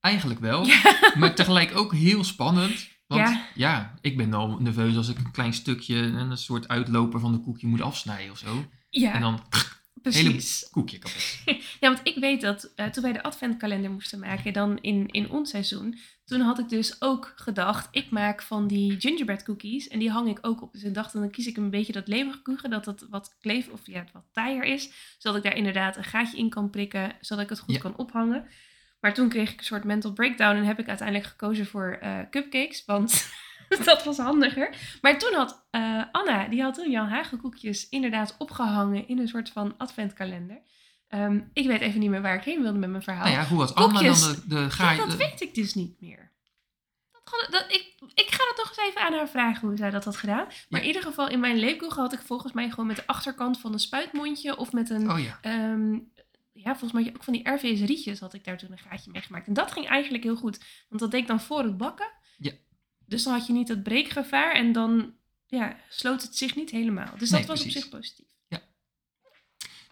Eigenlijk 0.00 0.40
wel. 0.40 0.66
Ja. 0.66 0.98
Maar 1.18 1.34
tegelijk 1.34 1.76
ook 1.76 1.94
heel 1.94 2.24
spannend. 2.24 2.88
Want 3.06 3.20
Ja. 3.28 3.46
ja. 3.54 3.94
ik 4.00 4.16
ben 4.16 4.34
al 4.34 4.56
nerveus 4.60 4.96
als 4.96 5.08
ik 5.08 5.18
een 5.18 5.30
klein 5.30 5.52
stukje, 5.52 5.96
een 5.96 6.36
soort 6.38 6.68
uitloper 6.68 7.20
van 7.20 7.32
de 7.32 7.38
koekje 7.40 7.66
moet 7.66 7.80
afsnijden 7.80 8.30
of 8.32 8.38
zo. 8.38 8.64
Ja, 8.90 9.14
En 9.14 9.20
dan 9.20 9.40
precies. 10.02 10.68
koekje 10.70 10.98
kapot. 10.98 11.22
Ja, 11.80 11.88
want 11.92 12.00
ik 12.02 12.16
weet 12.16 12.40
dat 12.40 12.72
eh, 12.74 12.86
toen 12.86 13.02
wij 13.02 13.12
de 13.12 13.22
adventkalender 13.22 13.90
moesten 13.90 14.18
maken, 14.18 14.52
dan 14.52 14.78
in, 14.80 15.08
in 15.10 15.30
ons 15.30 15.50
seizoen, 15.50 15.98
toen 16.24 16.40
had 16.40 16.58
ik 16.58 16.68
dus 16.68 17.02
ook 17.02 17.32
gedacht, 17.36 17.88
ik 17.90 18.10
maak 18.10 18.42
van 18.42 18.66
die 18.66 19.00
gingerbread 19.00 19.42
cookies 19.42 19.88
en 19.88 19.98
die 19.98 20.10
hang 20.10 20.28
ik 20.28 20.38
ook 20.40 20.62
op. 20.62 20.72
Dus 20.72 20.82
ik 20.82 20.94
dacht, 20.94 21.12
dan 21.12 21.30
kies 21.30 21.46
ik 21.46 21.56
een 21.56 21.70
beetje 21.70 21.92
dat 21.92 22.08
levige 22.08 22.68
dat 22.68 22.86
het 22.86 23.06
wat 23.10 23.36
kleef 23.40 23.68
of 23.68 23.80
ja, 23.84 24.04
wat 24.12 24.24
taaier 24.32 24.64
is, 24.64 24.90
zodat 25.18 25.38
ik 25.38 25.42
daar 25.44 25.56
inderdaad 25.56 25.96
een 25.96 26.04
gaatje 26.04 26.36
in 26.38 26.48
kan 26.50 26.70
prikken, 26.70 27.16
zodat 27.20 27.44
ik 27.44 27.50
het 27.50 27.58
goed 27.58 27.74
Ja. 27.74 27.80
kan 27.80 27.96
ophangen. 27.96 28.48
Maar 29.00 29.14
toen 29.14 29.28
kreeg 29.28 29.52
ik 29.52 29.58
een 29.58 29.64
soort 29.64 29.84
mental 29.84 30.12
breakdown 30.12 30.56
en 30.56 30.64
heb 30.64 30.78
ik 30.78 30.88
uiteindelijk 30.88 31.28
gekozen 31.28 31.66
voor 31.66 31.98
eh, 32.00 32.18
cupcakes, 32.30 32.84
want 32.84 33.10
dat 33.84 34.04
was 34.04 34.18
handiger. 34.18 34.74
Maar 35.00 35.18
toen 35.18 35.34
had 35.34 35.66
eh, 35.70 36.02
Anna, 36.12 36.48
die 36.48 36.62
had 36.62 36.74
toen 36.74 36.90
Jan 36.90 37.08
Hagen 37.08 37.40
koekjes 37.40 37.88
inderdaad 37.88 38.34
opgehangen 38.38 39.08
in 39.08 39.18
een 39.18 39.28
soort 39.28 39.50
van 39.50 39.74
adventkalender. 39.78 40.60
Ehm, 41.08 41.40
ik 41.52 41.66
weet 41.66 41.80
even 41.80 42.00
niet 42.00 42.10
meer 42.10 42.22
waar 42.22 42.34
ik 42.34 42.44
heen 42.44 42.62
wilde 42.62 42.78
met 42.78 42.90
mijn 42.90 43.02
verhaal. 43.02 43.24
Nou 43.24 43.36
ja, 43.36 43.44
hoe 43.46 43.58
had 43.60 43.74
Anna 43.74 44.02
dan 44.02 44.14
de, 44.14 44.42
de 44.46 44.68
Ja, 44.78 44.96
dat 44.96 45.14
weet 45.16 45.40
ik 45.40 45.54
dus 45.54 45.74
niet 45.74 46.00
meer. 46.00 46.28
Dat, 47.12 47.46
dat, 47.50 47.64
ik, 47.68 47.94
ik 48.14 48.30
ga 48.30 48.44
dat 48.46 48.56
nog 48.56 48.68
eens 48.68 48.88
even 48.88 49.00
aan 49.00 49.12
haar 49.12 49.28
vragen 49.28 49.68
hoe 49.68 49.76
zij 49.76 49.90
dat 49.90 50.04
had 50.04 50.16
gedaan. 50.16 50.44
Maar 50.44 50.66
Ja. 50.68 50.78
in 50.80 50.86
ieder 50.86 51.02
geval, 51.02 51.28
in 51.28 51.40
mijn 51.40 51.58
leepkoek 51.58 51.92
had 51.92 52.12
ik 52.12 52.20
volgens 52.20 52.52
mij 52.52 52.70
gewoon 52.70 52.86
met 52.86 52.96
de 52.96 53.06
achterkant 53.06 53.60
van 53.60 53.72
een 53.72 53.78
spuitmondje 53.78 54.56
of 54.56 54.72
met 54.72 54.90
een... 54.90 55.10
Oh 55.10 55.20
ja, 55.20 55.38
ehm, 55.40 55.92
ja, 56.52 56.76
volgens 56.76 56.92
mij 56.92 57.12
ook 57.16 57.24
van 57.24 57.32
die 57.32 57.50
RVS 57.50 57.80
rietjes 57.80 58.20
had 58.20 58.34
ik 58.34 58.44
daar 58.44 58.58
toen 58.58 58.72
een 58.72 58.78
gaatje 58.78 59.10
mee 59.10 59.22
gemaakt. 59.22 59.46
En 59.46 59.52
dat 59.54 59.72
ging 59.72 59.86
eigenlijk 59.88 60.24
heel 60.24 60.36
goed. 60.36 60.58
Want 60.88 61.00
dat 61.00 61.10
deed 61.10 61.20
ik 61.20 61.26
dan 61.26 61.40
voor 61.40 61.62
het 61.62 61.76
bakken. 61.76 62.10
Ja. 63.10 63.16
Dus 63.16 63.22
dan 63.22 63.32
had 63.32 63.46
je 63.46 63.52
niet 63.52 63.68
het 63.68 63.82
breekgevaar 63.82 64.54
en 64.54 64.72
dan 64.72 65.14
ja, 65.46 65.76
sloot 65.88 66.22
het 66.22 66.36
zich 66.36 66.54
niet 66.56 66.70
helemaal. 66.70 67.12
Dus 67.18 67.30
dat 67.30 67.38
Nee, 67.38 67.48
was 67.48 67.60
precies. 67.60 67.76
op 67.76 67.82
zich 67.82 67.90
positief. 67.90 68.26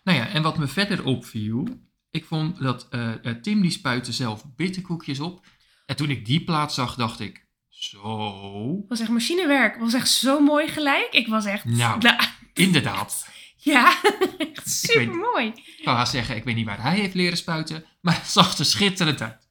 nou 0.05 0.19
ja, 0.19 0.29
en 0.29 0.43
wat 0.43 0.59
me 0.59 0.67
verder 0.67 1.05
opviel, 1.05 1.69
ik 2.11 2.25
vond 2.25 2.59
dat 2.63 2.87
eh, 2.91 3.25
eh, 3.25 3.37
Tim 3.43 3.61
die 3.61 3.71
spuitte 3.71 4.13
zelf 4.13 4.45
bitterkoekjes 4.57 5.21
op. 5.21 5.47
En 5.87 5.97
toen 5.97 6.11
ik 6.11 6.25
die 6.27 6.45
plaats 6.45 6.75
zag, 6.75 6.95
dacht 6.95 7.21
ik, 7.21 7.47
zo, 7.69 8.77
Het 8.81 8.89
was 8.89 9.01
echt 9.01 9.11
machinewerk. 9.11 9.73
Het 9.73 9.83
was 9.83 9.93
echt 9.95 10.11
zo 10.11 10.41
mooi 10.41 10.69
gelijk. 10.69 11.09
Ik 11.11 11.27
was 11.29 11.45
echt... 11.45 11.65
Nou. 11.65 12.01
inderdaad. 12.55 13.29
ja, 13.57 14.03
echt 14.39 14.71
super 14.71 15.15
mooi. 15.15 15.47
Ik 15.47 15.81
wou 15.85 15.97
haast 15.97 16.13
zeggen, 16.13 16.37
ik 16.37 16.45
weet 16.45 16.55
niet 16.55 16.67
waar 16.67 16.83
hij 16.83 16.99
heeft 16.99 17.15
leren 17.15 17.37
spuiten, 17.39 17.85
maar 18.01 18.15
het 18.21 18.27
zag 18.31 18.59
er 18.59 18.65
schitterend 18.65 19.21
uit. 19.23 19.47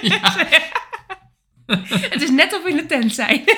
Ja. 0.00 0.46
Het 2.14 2.22
is 2.22 2.30
net 2.30 2.54
of 2.54 2.62
we 2.62 2.70
in 2.70 2.76
de 2.76 2.86
tent 2.86 3.14
zijn. 3.14 3.44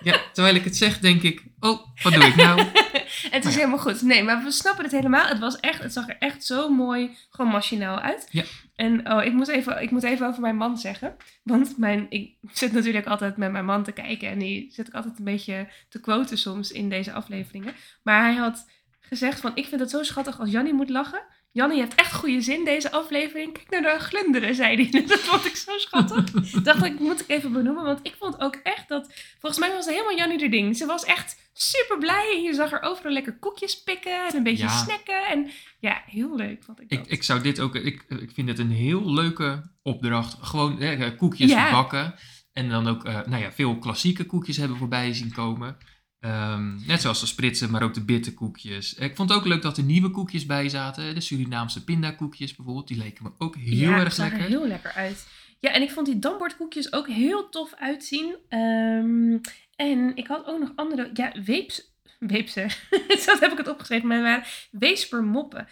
Ja, 0.00 0.20
terwijl 0.32 0.54
ik 0.54 0.64
het 0.64 0.76
zeg, 0.76 0.98
denk 0.98 1.22
ik, 1.22 1.42
oh, 1.60 1.86
wat 2.02 2.12
doe 2.12 2.24
ik 2.24 2.36
nou? 2.36 2.60
het 3.36 3.44
is 3.44 3.52
ja. 3.52 3.58
helemaal 3.58 3.78
goed. 3.78 4.02
Nee, 4.02 4.22
maar 4.22 4.42
we 4.42 4.50
snappen 4.50 4.84
het 4.84 4.92
helemaal. 4.92 5.26
Het, 5.26 5.38
was 5.38 5.60
echt, 5.60 5.82
het 5.82 5.92
zag 5.92 6.08
er 6.08 6.16
echt 6.18 6.44
zo 6.44 6.68
mooi, 6.68 7.16
gewoon 7.30 7.50
machinaal 7.50 8.00
uit. 8.00 8.28
Ja. 8.30 8.44
En 8.74 9.12
oh, 9.12 9.24
ik, 9.24 9.32
moet 9.32 9.48
even, 9.48 9.82
ik 9.82 9.90
moet 9.90 10.02
even 10.02 10.26
over 10.26 10.40
mijn 10.40 10.56
man 10.56 10.78
zeggen. 10.78 11.16
Want 11.42 11.78
mijn, 11.78 12.06
ik 12.08 12.36
zit 12.52 12.72
natuurlijk 12.72 13.06
altijd 13.06 13.36
met 13.36 13.52
mijn 13.52 13.64
man 13.64 13.84
te 13.84 13.92
kijken. 13.92 14.28
En 14.28 14.38
die 14.38 14.72
zit 14.72 14.88
ik 14.88 14.94
altijd 14.94 15.18
een 15.18 15.24
beetje 15.24 15.68
te 15.88 16.00
quoten 16.00 16.38
soms 16.38 16.70
in 16.70 16.88
deze 16.88 17.12
afleveringen. 17.12 17.74
Maar 18.02 18.22
hij 18.22 18.34
had 18.34 18.66
gezegd 19.00 19.40
van, 19.40 19.52
ik 19.54 19.66
vind 19.66 19.80
het 19.80 19.90
zo 19.90 20.02
schattig 20.02 20.40
als 20.40 20.50
Jannie 20.50 20.74
moet 20.74 20.90
lachen. 20.90 21.22
Jannie, 21.52 21.76
je 21.76 21.82
hebt 21.82 21.94
echt 21.94 22.14
goede 22.14 22.40
zin 22.40 22.64
deze 22.64 22.90
aflevering. 22.92 23.52
Kijk 23.52 23.70
naar 23.82 23.98
de 23.98 24.04
glunderen, 24.04 24.54
zei 24.54 24.88
hij. 24.90 25.02
Dat 25.06 25.18
vond 25.20 25.44
ik 25.46 25.56
zo 25.56 25.78
schattig. 25.78 26.30
dacht 26.62 26.84
ik, 26.84 26.98
moet 26.98 27.20
ik 27.20 27.28
even 27.28 27.52
benoemen. 27.52 27.84
Want 27.84 28.00
ik 28.02 28.14
vond 28.18 28.40
ook 28.40 28.54
echt 28.62 28.88
dat... 28.88 29.12
Volgens 29.38 29.60
mij 29.60 29.72
was 29.72 29.84
het 29.84 29.94
helemaal 29.94 30.16
Jannie 30.16 30.38
de 30.38 30.48
ding. 30.48 30.76
Ze 30.76 30.86
was 30.86 31.04
echt 31.04 31.50
super 31.52 31.98
blij. 31.98 32.32
En 32.36 32.42
je 32.42 32.54
zag 32.54 32.72
er 32.72 32.82
overal 32.82 33.12
lekker 33.12 33.38
koekjes 33.38 33.82
pikken. 33.82 34.26
En 34.28 34.36
een 34.36 34.42
beetje 34.42 34.62
Ja. 34.64 34.68
snacken. 34.84 35.26
En 35.26 35.50
ja, 35.80 36.02
heel 36.06 36.36
leuk 36.36 36.62
vond 36.64 36.80
ik 36.80 36.88
dat. 36.88 36.98
Ik, 36.98 37.06
ik 37.06 37.22
zou 37.22 37.40
dit 37.42 37.60
ook, 37.60 37.74
ik, 37.74 38.04
ik 38.08 38.30
vind 38.34 38.48
het 38.48 38.58
een 38.58 38.70
heel 38.70 39.12
leuke 39.14 39.70
opdracht. 39.82 40.36
Gewoon 40.40 40.80
eh, 40.80 41.16
koekjes 41.16 41.50
Ja. 41.50 41.70
bakken. 41.70 42.14
En 42.52 42.68
dan 42.68 42.88
ook, 42.88 43.04
eh, 43.04 43.14
nou 43.26 43.42
ja, 43.42 43.52
veel 43.52 43.78
klassieke 43.78 44.24
koekjes 44.24 44.56
hebben 44.56 44.76
voorbij 44.76 45.12
zien 45.12 45.32
komen. 45.32 45.76
Ehm, 46.20 46.86
net 46.86 47.00
zoals 47.00 47.20
de 47.20 47.26
spritsen, 47.26 47.70
maar 47.70 47.82
ook 47.82 47.94
de 47.94 48.04
bitterkoekjes. 48.04 48.94
Ik 48.94 49.16
vond 49.16 49.30
het 49.30 49.38
ook 49.38 49.46
leuk 49.46 49.62
dat 49.62 49.76
er 49.76 49.82
nieuwe 49.82 50.10
koekjes 50.10 50.46
bij 50.46 50.68
zaten. 50.68 51.14
De 51.14 51.20
Surinaamse 51.20 51.84
pindakoekjes 51.84 52.56
bijvoorbeeld. 52.56 52.88
Die 52.88 52.96
leken 52.96 53.24
me 53.24 53.30
ook 53.38 53.56
heel 53.56 53.90
ja, 53.90 53.94
erg 53.94 54.04
het 54.04 54.14
zag 54.14 54.24
er 54.24 54.32
lekker. 54.32 54.48
heel 54.48 54.66
lekker 54.66 54.92
uit. 54.92 55.28
Ja, 55.60 55.72
en 55.72 55.82
ik 55.82 55.90
vond 55.90 56.06
die 56.06 56.18
dambordkoekjes 56.18 56.92
ook 56.92 57.08
heel 57.08 57.48
tof 57.48 57.74
uitzien. 57.74 58.36
Ehm, 58.48 59.38
en 59.76 60.16
ik 60.16 60.26
had 60.26 60.46
ook 60.46 60.60
nog 60.60 60.72
andere... 60.74 61.10
Ja, 61.12 61.32
weeps... 61.44 61.96
Weepsen. 62.18 62.70
Zo 63.18 63.36
heb 63.40 63.52
ik 63.52 63.58
het 63.58 63.68
opgeschreven. 63.68 64.08
Maar 64.08 64.22
waren 64.22 64.44
weespermoppen. 64.70 65.68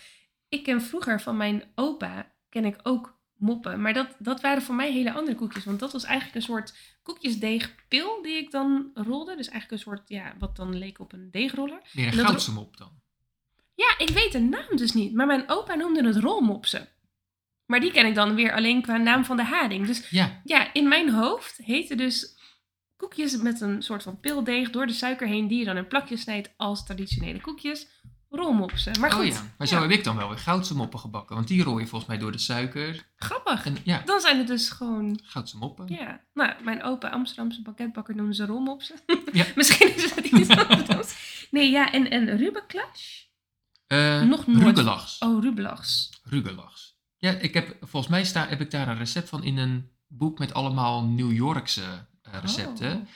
Ik 0.48 0.62
ken 0.62 0.82
vroeger 0.82 1.20
van 1.20 1.36
mijn 1.36 1.62
opa... 1.74 2.32
ken 2.48 2.64
ik 2.64 2.78
ook 2.82 3.15
moppen. 3.36 3.80
Maar 3.80 3.92
dat, 3.92 4.16
dat 4.18 4.40
waren 4.40 4.62
voor 4.62 4.74
mij 4.74 4.92
hele 4.92 5.12
andere 5.12 5.36
koekjes. 5.36 5.64
Want 5.64 5.80
dat 5.80 5.92
was 5.92 6.04
eigenlijk 6.04 6.36
een 6.36 6.42
soort 6.42 6.76
koekjesdeegpil 7.02 8.22
die 8.22 8.36
ik 8.36 8.50
dan 8.50 8.90
rolde. 8.94 9.36
Dus 9.36 9.48
eigenlijk 9.48 9.70
een 9.70 9.92
soort... 9.92 10.08
Ja, 10.08 10.34
wat 10.38 10.56
dan 10.56 10.78
leek 10.78 11.00
op 11.00 11.12
een 11.12 11.30
deegroller. 11.30 11.80
Meer 11.92 12.06
En 12.12 12.18
een 12.18 12.24
goudse 12.24 12.52
mop 12.52 12.76
dan. 12.76 12.90
Ja, 13.74 13.98
ik 13.98 14.08
weet 14.08 14.32
de 14.32 14.40
naam 14.40 14.76
dus 14.76 14.92
niet. 14.92 15.14
Maar 15.14 15.26
mijn 15.26 15.48
opa 15.48 15.74
noemde 15.74 16.06
het 16.06 16.16
rolmopsen. 16.16 16.88
Maar 17.66 17.80
die 17.80 17.92
ken 17.92 18.06
ik 18.06 18.14
dan 18.14 18.34
weer 18.34 18.52
alleen 18.52 18.82
qua 18.82 18.96
naam 18.96 19.24
van 19.24 19.36
de 19.36 19.44
haring. 19.44 19.86
Dus 19.86 20.10
Ja, 20.10 20.40
ja, 20.44 20.72
in 20.72 20.88
mijn 20.88 21.10
hoofd 21.10 21.56
heette 21.56 21.94
dus 21.94 22.36
koekjes 22.96 23.36
met 23.36 23.60
een 23.60 23.82
soort 23.82 24.02
van 24.02 24.20
pildeeg 24.20 24.70
door 24.70 24.86
de 24.86 24.92
suiker 24.92 25.26
heen, 25.26 25.48
die 25.48 25.58
je 25.58 25.64
dan 25.64 25.76
in 25.76 25.86
plakjes 25.86 26.20
snijdt 26.20 26.50
als 26.56 26.84
traditionele 26.84 27.40
koekjes, 27.40 27.88
rolmopsen. 28.36 29.00
Maar 29.00 29.12
goed, 29.12 29.24
oh 29.24 29.26
ja, 29.32 29.42
maar 29.58 29.66
zo 29.66 29.74
ja, 29.76 29.82
heb 29.82 29.90
ik 29.90 30.04
dan 30.04 30.16
wel 30.16 30.28
weer 30.28 30.38
goudse 30.38 30.74
moppen 30.76 30.98
gebakken. 30.98 31.34
Want 31.36 31.48
die 31.48 31.62
rooi 31.62 31.82
je 31.82 31.88
volgens 31.88 32.10
mij 32.10 32.18
door 32.20 32.32
de 32.32 32.38
suiker. 32.38 33.06
grappig. 33.16 33.66
En 33.66 33.76
ja, 33.84 34.02
Dan 34.04 34.20
zijn 34.20 34.38
het 34.38 34.46
dus 34.46 34.68
gewoon, 34.70 35.20
goudse 35.22 35.56
moppen. 35.56 35.86
ja. 35.88 36.20
Nou, 36.34 36.52
mijn 36.62 36.82
opa 36.82 37.08
Amsterdamse 37.08 37.62
banketbakker 37.62 38.14
noemde 38.16 38.34
ze 38.34 38.46
rolmopsen. 38.46 38.96
Ja. 39.32 39.44
Misschien 39.56 39.94
is 39.96 40.14
het 40.14 40.24
iets 40.24 40.48
anders. 40.56 41.46
Nee, 41.50 41.70
ja, 41.70 41.92
en, 41.92 42.10
en 42.10 42.36
Rubeklash? 42.36 43.24
Eh, 43.86 44.22
Nog 44.22 44.46
nooit. 44.46 44.62
Rugelachs. 44.76 45.18
Oh, 45.18 45.42
Rubelachs. 45.42 46.10
Rugelachs. 46.22 46.98
Ja, 47.16 47.30
ik 47.30 47.54
heb, 47.54 47.76
volgens 47.80 48.12
mij 48.12 48.24
sta, 48.24 48.46
heb 48.48 48.60
ik 48.60 48.70
daar 48.70 48.88
een 48.88 48.98
recept 48.98 49.28
van 49.28 49.42
in 49.44 49.56
een 49.58 49.90
boek 50.06 50.38
met 50.38 50.54
allemaal 50.54 51.04
New 51.04 51.32
Yorkse 51.32 51.82
eh, 52.22 52.32
recepten. 52.40 52.92
Oh. 52.96 53.06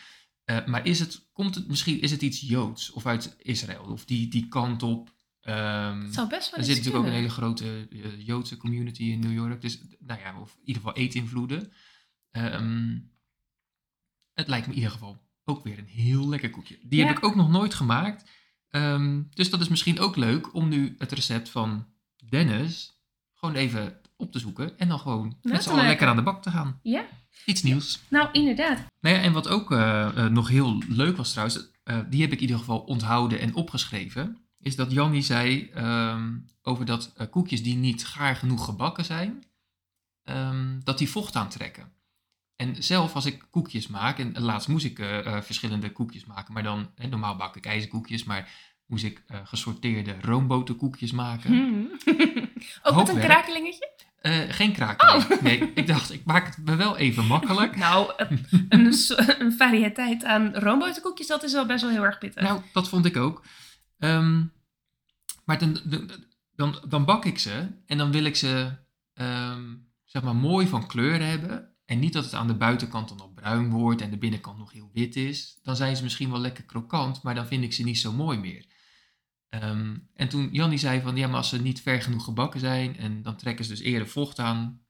Eh, 0.51 0.67
maar 0.67 0.87
is 0.87 1.01
het, 1.01 1.29
komt 1.33 1.55
het 1.55 1.69
misschien, 1.69 2.01
is 2.01 2.11
het 2.11 2.23
iets 2.23 2.41
Joods 2.41 2.91
of 2.91 3.07
uit 3.07 3.37
Israël? 3.39 3.83
Of 3.85 4.05
die, 4.05 4.29
die 4.29 4.49
kant 4.49 4.83
op? 4.83 5.15
Ehm, 5.41 6.01
Het 6.01 6.15
zou 6.15 6.29
best 6.29 6.51
wel 6.51 6.59
er 6.61 6.65
zit 6.67 6.77
natuurlijk 6.77 7.05
ook 7.05 7.11
een 7.11 7.17
hele 7.17 7.29
grote 7.29 7.89
eh, 7.91 8.27
Joodse 8.27 8.57
community 8.57 9.03
in 9.03 9.19
New 9.21 9.33
York. 9.33 9.61
Dus, 9.61 9.81
nou 9.99 10.21
ja, 10.21 10.41
of 10.41 10.53
in 10.55 10.61
ieder 10.67 10.83
geval 10.83 10.97
eetinvloeden. 10.97 11.73
Ehm, 12.31 12.99
het 14.35 14.49
lijkt 14.49 14.67
me 14.67 14.73
in 14.73 14.79
ieder 14.79 14.93
geval 14.93 15.23
ook 15.45 15.65
weer 15.65 15.79
een 15.79 15.87
heel 15.87 16.29
lekker 16.29 16.51
koekje. 16.51 16.79
Die 16.83 17.01
Ja. 17.01 17.07
heb 17.07 17.17
ik 17.17 17.25
ook 17.25 17.35
nog 17.37 17.51
nooit 17.51 17.75
gemaakt. 17.75 18.31
Ehm, 18.69 19.23
dus 19.31 19.51
dat 19.51 19.61
is 19.61 19.69
misschien 19.69 19.99
ook 19.99 20.17
leuk 20.17 20.55
om 20.55 20.69
nu 20.69 20.95
het 20.99 21.13
recept 21.13 21.49
van 21.49 21.87
Dennis 22.29 23.01
gewoon 23.35 23.55
even 23.55 24.00
op 24.21 24.33
te 24.33 24.39
zoeken. 24.39 24.79
En 24.79 24.89
dan 24.89 24.99
gewoon 24.99 25.37
met 25.43 25.63
z'n 25.63 25.71
allen 25.71 25.87
lekker 25.87 26.09
aan 26.09 26.17
de 26.17 26.23
bak 26.23 26.43
te 26.43 26.51
gaan. 26.51 26.79
Ja, 26.83 27.05
Iets 27.45 27.63
nieuws. 27.63 28.01
nou 28.09 28.29
inderdaad. 28.33 28.87
Nou 29.01 29.17
ja, 29.17 29.23
en 29.23 29.33
wat 29.33 29.49
ook 29.49 29.73
eh, 29.73 30.07
eh, 30.07 30.33
nog 30.33 30.49
heel 30.49 30.83
leuk 30.89 31.17
was 31.17 31.31
trouwens, 31.31 31.71
eh, 31.83 31.99
die 32.09 32.21
heb 32.21 32.31
ik 32.33 32.37
in 32.37 32.43
ieder 32.43 32.59
geval 32.59 32.79
onthouden 32.79 33.41
en 33.41 33.55
opgeschreven, 33.55 34.39
is 34.59 34.77
dat 34.77 34.93
Jannie 34.93 35.23
zei 35.23 35.71
ehm, 35.75 36.39
over 36.63 36.85
dat 36.85 37.13
koekjes 37.31 37.63
die 37.63 37.77
niet 37.77 38.07
gaar 38.07 38.37
genoeg 38.37 38.65
gebakken 38.65 39.05
zijn, 39.05 39.45
ehm, 40.23 40.81
dat 40.85 40.99
die 40.99 41.11
vocht 41.11 41.37
aantrekken. 41.37 41.93
En 42.57 42.83
zelf 42.83 43.15
als 43.15 43.27
ik 43.27 43.47
koekjes 43.51 43.87
maak, 43.87 44.19
en 44.19 44.41
laatst 44.41 44.69
moest 44.69 44.85
ik 44.85 44.97
verschillende 45.43 45.93
koekjes 45.93 46.25
maken, 46.25 46.53
maar 46.53 46.63
dan, 46.63 46.91
hè, 46.95 47.07
normaal 47.07 47.37
bak 47.37 47.57
ik 47.57 47.67
ijzerkoekjes, 47.67 48.25
maar 48.25 48.73
moest 48.87 49.05
ik 49.05 49.23
gesorteerde 49.45 50.17
roomboterkoekjes 50.21 51.13
maken. 51.13 51.51
Hmm. 51.51 51.91
Ook 52.83 52.97
met 52.97 53.09
een 53.09 53.21
krakelingetje? 53.21 53.91
Eh, 54.21 54.39
geen 54.49 54.73
kraken. 54.73 55.27
Nee, 55.43 55.73
ik 55.75 55.87
dacht, 55.87 56.13
ik 56.13 56.25
maak 56.25 56.47
het 56.47 56.65
me 56.65 56.77
wel 56.77 56.97
even 56.97 57.27
makkelijk. 57.27 57.77
Nou, 57.77 58.13
een, 58.69 58.95
een, 59.39 59.53
variëteit 59.53 60.25
aan 60.25 60.55
roomboterkoekjes, 60.55 61.27
dat 61.27 61.43
is 61.43 61.53
wel 61.53 61.67
best 61.67 61.83
wel 61.83 61.91
heel 61.91 62.05
erg 62.05 62.19
pittig. 62.19 62.43
Nou, 62.43 62.61
dat 62.73 62.89
vond 62.89 63.05
ik 63.05 63.17
ook. 63.17 63.45
Ehm, 63.99 64.43
maar 65.45 65.59
dan, 65.59 65.81
dan, 65.85 66.11
dan, 66.55 66.83
dan 66.89 67.05
bak 67.05 67.25
ik 67.25 67.39
ze 67.39 67.69
en 67.87 67.99
dan 67.99 68.11
wil 68.11 68.25
ik 68.25 68.37
ze 68.37 68.71
ehm, 69.15 69.75
zeg 70.05 70.23
maar 70.23 70.37
mooi 70.37 70.67
van 70.67 70.87
kleur 70.87 71.23
hebben. 71.23 71.75
En 71.85 71.99
niet 71.99 72.13
dat 72.13 72.25
het 72.25 72.35
aan 72.35 72.47
de 72.47 72.55
buitenkant 72.55 73.09
dan 73.09 73.17
nog 73.17 73.35
bruin 73.35 73.71
wordt 73.71 74.01
en 74.01 74.11
de 74.11 74.19
binnenkant 74.19 74.59
nog 74.59 74.73
heel 74.73 74.91
wit 74.93 75.17
is. 75.17 75.59
Dan 75.63 75.77
zijn 75.77 75.97
ze 75.97 76.03
misschien 76.03 76.31
wel 76.31 76.41
lekker 76.41 76.65
krokant, 76.65 77.23
maar 77.23 77.35
dan 77.35 77.47
vind 77.47 77.65
ik 77.65 77.73
ze 77.73 77.83
niet 77.83 77.99
zo 77.99 78.13
mooi 78.13 78.39
meer. 78.39 78.67
Ehm, 79.51 79.97
en 80.15 80.29
toen 80.29 80.49
Jannie 80.53 80.79
zei 80.79 81.01
van 81.01 81.17
ja, 81.17 81.27
maar 81.27 81.37
als 81.37 81.49
ze 81.49 81.63
niet 81.63 81.83
ver 81.83 82.03
genoeg 82.03 82.25
gebakken 82.25 82.61
zijn 82.61 82.97
en 82.97 83.23
dan 83.23 83.37
trekken 83.37 83.65
ze 83.65 83.71
dus 83.71 83.81
eerder 83.81 84.09
vocht 84.09 84.39
aan, 84.39 84.83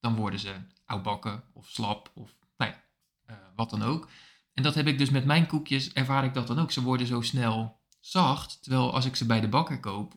dan 0.00 0.14
worden 0.14 0.40
ze 0.40 0.54
oudbakken 0.84 1.44
of 1.52 1.68
slap 1.68 2.10
of 2.14 2.34
nou 2.56 2.70
ja, 2.70 2.82
eh, 3.26 3.36
wat 3.56 3.70
dan 3.70 3.82
ook. 3.82 4.08
En 4.52 4.62
dat 4.62 4.74
heb 4.74 4.86
ik 4.86 4.98
dus 4.98 5.10
met 5.10 5.24
mijn 5.24 5.46
koekjes, 5.46 5.92
ervaar 5.92 6.24
ik 6.24 6.34
dat 6.34 6.46
dan 6.46 6.58
ook. 6.58 6.70
Ze 6.70 6.82
worden 6.82 7.06
zo 7.06 7.20
snel 7.20 7.80
zacht, 8.00 8.62
terwijl 8.62 8.92
als 8.92 9.04
ik 9.04 9.16
ze 9.16 9.26
bij 9.26 9.40
de 9.40 9.48
bakker 9.48 9.80
koop, 9.80 10.14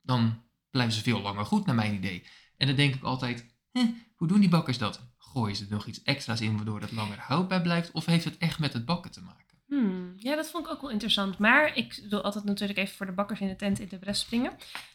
dan 0.00 0.42
blijven 0.70 0.94
ze 0.94 1.02
veel 1.02 1.20
langer 1.20 1.44
goed 1.44 1.66
naar 1.66 1.74
mijn 1.74 1.94
idee. 1.94 2.26
En 2.56 2.66
dan 2.66 2.76
denk 2.76 2.94
ik 2.94 3.02
altijd, 3.02 3.54
"Huh, 3.72 3.88
hoe 4.16 4.28
doen 4.28 4.40
die 4.40 4.48
bakkers 4.48 4.78
dat? 4.78 5.00
Gooien 5.16 5.56
ze 5.56 5.64
er 5.64 5.70
nog 5.70 5.86
iets 5.86 6.02
extra's 6.02 6.40
in 6.40 6.56
waardoor 6.56 6.80
het 6.80 6.92
langer 6.92 7.18
houdbaar 7.18 7.62
blijft? 7.62 7.90
Of 7.90 8.06
heeft 8.06 8.24
het 8.24 8.38
echt 8.38 8.58
met 8.58 8.72
het 8.72 8.84
bakken 8.84 9.10
te 9.10 9.22
maken? 9.22 9.51
Hmm, 9.72 10.14
ja, 10.18 10.36
dat 10.36 10.50
vond 10.50 10.66
ik 10.66 10.72
ook 10.72 10.80
wel 10.80 10.90
interessant. 10.90 11.38
Maar 11.38 11.76
ik 11.76 12.02
wil 12.08 12.22
altijd 12.22 12.44
natuurlijk 12.44 12.78
even 12.78 12.96
voor 12.96 13.06
de 13.06 13.12
bakkers 13.12 13.40
in 13.40 13.48
de 13.48 13.56
tent 13.56 13.78
in 13.78 13.88
de 13.88 13.98
bres 13.98 14.20
springen. 14.20 14.52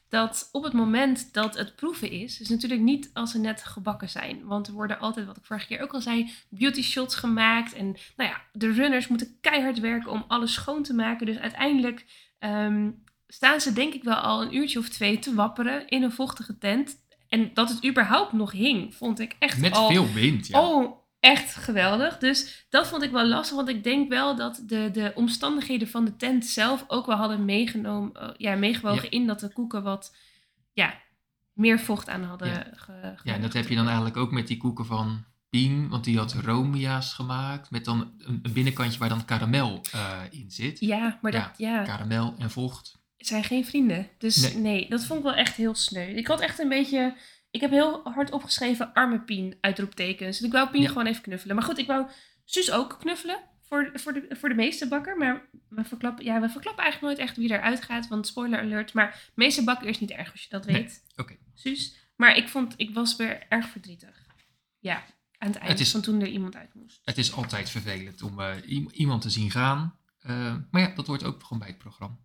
Dat 0.09 0.49
op 0.51 0.63
het 0.63 0.73
moment 0.73 1.33
dat 1.33 1.57
het 1.57 1.75
proeven 1.75 2.11
is, 2.11 2.41
is 2.41 2.49
natuurlijk 2.49 2.81
niet 2.81 3.09
als 3.13 3.31
ze 3.31 3.39
net 3.39 3.63
gebakken 3.63 4.09
zijn. 4.09 4.45
Want 4.45 4.67
er 4.67 4.73
worden 4.73 4.99
altijd, 4.99 5.25
wat 5.25 5.37
ik 5.37 5.45
vorige 5.45 5.67
keer 5.67 5.81
ook 5.81 5.93
al 5.93 6.01
zei, 6.01 6.31
beauty 6.49 6.81
shots 6.81 7.15
gemaakt. 7.15 7.73
En 7.73 7.85
nou 8.15 8.29
ja, 8.29 8.41
de 8.51 8.71
runners 8.71 9.07
moeten 9.07 9.37
keihard 9.41 9.79
werken 9.79 10.11
om 10.11 10.25
alles 10.27 10.53
schoon 10.53 10.83
te 10.83 10.93
maken. 10.93 11.25
Dus 11.25 11.37
uiteindelijk 11.37 12.05
ehm, 12.39 12.91
staan 13.27 13.61
ze 13.61 13.73
denk 13.73 13.93
ik 13.93 14.03
wel 14.03 14.15
al 14.15 14.41
een 14.41 14.55
uurtje 14.55 14.79
of 14.79 14.89
twee 14.89 15.19
te 15.19 15.33
wapperen 15.33 15.87
in 15.87 16.03
een 16.03 16.11
vochtige 16.11 16.57
tent. 16.57 17.05
En 17.27 17.53
dat 17.53 17.69
het 17.69 17.85
überhaupt 17.85 18.33
nog 18.33 18.51
hing, 18.51 18.95
vond 18.95 19.19
ik 19.19 19.35
echt 19.39 19.59
Met 19.59 19.73
al... 19.73 19.89
veel 19.89 20.13
wind, 20.13 20.47
ja. 20.47 20.61
Oh, 20.61 21.06
echt 21.19 21.55
geweldig. 21.55 22.17
Dus 22.17 22.65
dat 22.69 22.87
vond 22.87 23.03
ik 23.03 23.11
wel 23.11 23.25
lastig, 23.27 23.55
want 23.55 23.69
ik 23.69 23.83
denk 23.83 24.09
wel 24.09 24.35
dat 24.35 24.61
de, 24.65 24.89
de 24.91 25.11
omstandigheden 25.15 25.87
van 25.87 26.05
de 26.05 26.15
tent 26.15 26.45
zelf 26.45 26.85
ook 26.87 27.05
wel 27.05 27.15
hadden 27.17 27.45
meegenomen, 27.45 28.13
eh, 28.13 28.29
ja, 28.37 28.55
meegewogen 28.55 29.03
Ja. 29.03 29.09
in 29.09 29.27
dat 29.27 29.39
de 29.39 29.53
koeken 29.53 29.83
wat 29.83 30.15
ja, 30.73 30.93
meer 31.53 31.79
vocht 31.79 32.09
aan 32.09 32.23
hadden. 32.23 32.47
Ja. 32.47 32.67
ge- 32.75 33.15
Ja, 33.23 33.33
en 33.33 33.41
dat 33.41 33.53
heb 33.53 33.67
je 33.67 33.75
dan 33.75 33.85
eigenlijk 33.85 34.17
ook 34.17 34.31
met 34.31 34.47
die 34.47 34.57
koeken 34.57 34.85
van 34.85 35.25
Pien, 35.49 35.89
want 35.89 36.03
die 36.03 36.17
had 36.17 36.33
romia's 36.33 37.13
gemaakt 37.13 37.71
met 37.71 37.85
dan 37.85 38.13
een, 38.17 38.39
een 38.43 38.53
binnenkantje 38.53 38.99
waar 38.99 39.09
dan 39.09 39.25
karamel 39.25 39.81
eh, 39.91 40.19
in 40.29 40.51
zit. 40.51 40.79
Ja, 40.79 41.19
maar 41.21 41.31
dat 41.31 41.49
ja. 41.57 41.83
Karamel 41.83 42.35
en 42.37 42.51
vocht. 42.51 42.95
zijn 43.17 43.43
geen 43.43 43.65
vrienden. 43.65 44.07
Dus 44.17 44.35
Nee. 44.53 44.57
nee. 44.61 44.89
dat 44.89 45.05
vond 45.05 45.19
ik 45.19 45.25
wel 45.25 45.35
echt 45.35 45.55
heel 45.55 45.75
sneu. 45.75 46.07
Ik 46.15 46.27
had 46.27 46.39
echt 46.39 46.59
een 46.59 46.69
beetje. 46.69 47.15
Ik 47.51 47.61
heb 47.61 47.69
heel 47.71 48.01
hard 48.03 48.31
opgeschreven 48.31 48.93
arme 48.93 49.21
Pien, 49.21 49.57
uitroeptekens. 49.61 50.37
Dus 50.37 50.47
ik 50.47 50.51
wou 50.53 50.69
Pien 50.69 50.81
Ja. 50.81 50.87
gewoon 50.87 51.05
even 51.05 51.21
knuffelen. 51.21 51.55
Maar 51.55 51.65
goed, 51.65 51.77
ik 51.77 51.87
wou 51.87 52.07
Suus 52.45 52.71
ook 52.71 52.97
knuffelen. 52.99 53.39
Voor, 53.61 53.91
voor, 53.93 54.13
de, 54.13 54.25
voor 54.29 54.49
de 54.49 54.55
meeste 54.55 54.87
bakker. 54.87 55.17
Maar 55.17 55.49
we 55.69 55.83
verklappen, 55.83 56.25
ja, 56.25 56.41
we 56.41 56.49
verklappen 56.49 56.83
eigenlijk 56.83 57.13
nooit 57.15 57.27
echt 57.29 57.37
wie 57.37 57.51
eruit 57.51 57.83
gaat. 57.83 58.07
Want 58.07 58.27
spoiler 58.27 58.59
alert. 58.59 58.93
Maar 58.93 59.29
meeste 59.35 59.63
bakker 59.63 59.87
is 59.87 59.99
niet 59.99 60.11
erg 60.11 60.31
als 60.31 60.41
je 60.43 60.49
dat 60.49 60.65
Nee, 60.65 60.75
weet. 60.81 61.03
oké. 61.15 61.37
Suus. 61.53 61.95
Maar 62.15 62.35
ik 62.35 62.47
vond, 62.49 62.73
ik 62.77 62.93
was 62.93 63.15
weer 63.15 63.45
erg 63.49 63.67
verdrietig. 63.67 64.25
Ja, 64.79 65.03
aan 65.37 65.47
het 65.47 65.57
eind 65.57 65.79
is- 65.79 65.91
van 65.91 66.01
toen 66.01 66.21
er 66.21 66.27
iemand 66.27 66.55
uit 66.55 66.73
moest. 66.73 67.01
Het 67.03 67.17
is 67.17 67.33
altijd 67.33 67.69
vervelend 67.69 68.21
om 68.21 68.39
eh, 68.39 68.55
iemand 68.91 69.21
te 69.21 69.29
zien 69.29 69.51
gaan. 69.51 69.99
Eh, 70.19 70.55
maar 70.71 70.81
ja, 70.81 70.95
dat 70.95 71.07
hoort 71.07 71.23
ook 71.23 71.41
gewoon 71.43 71.59
bij 71.59 71.67
het 71.67 71.77
programma. 71.77 72.17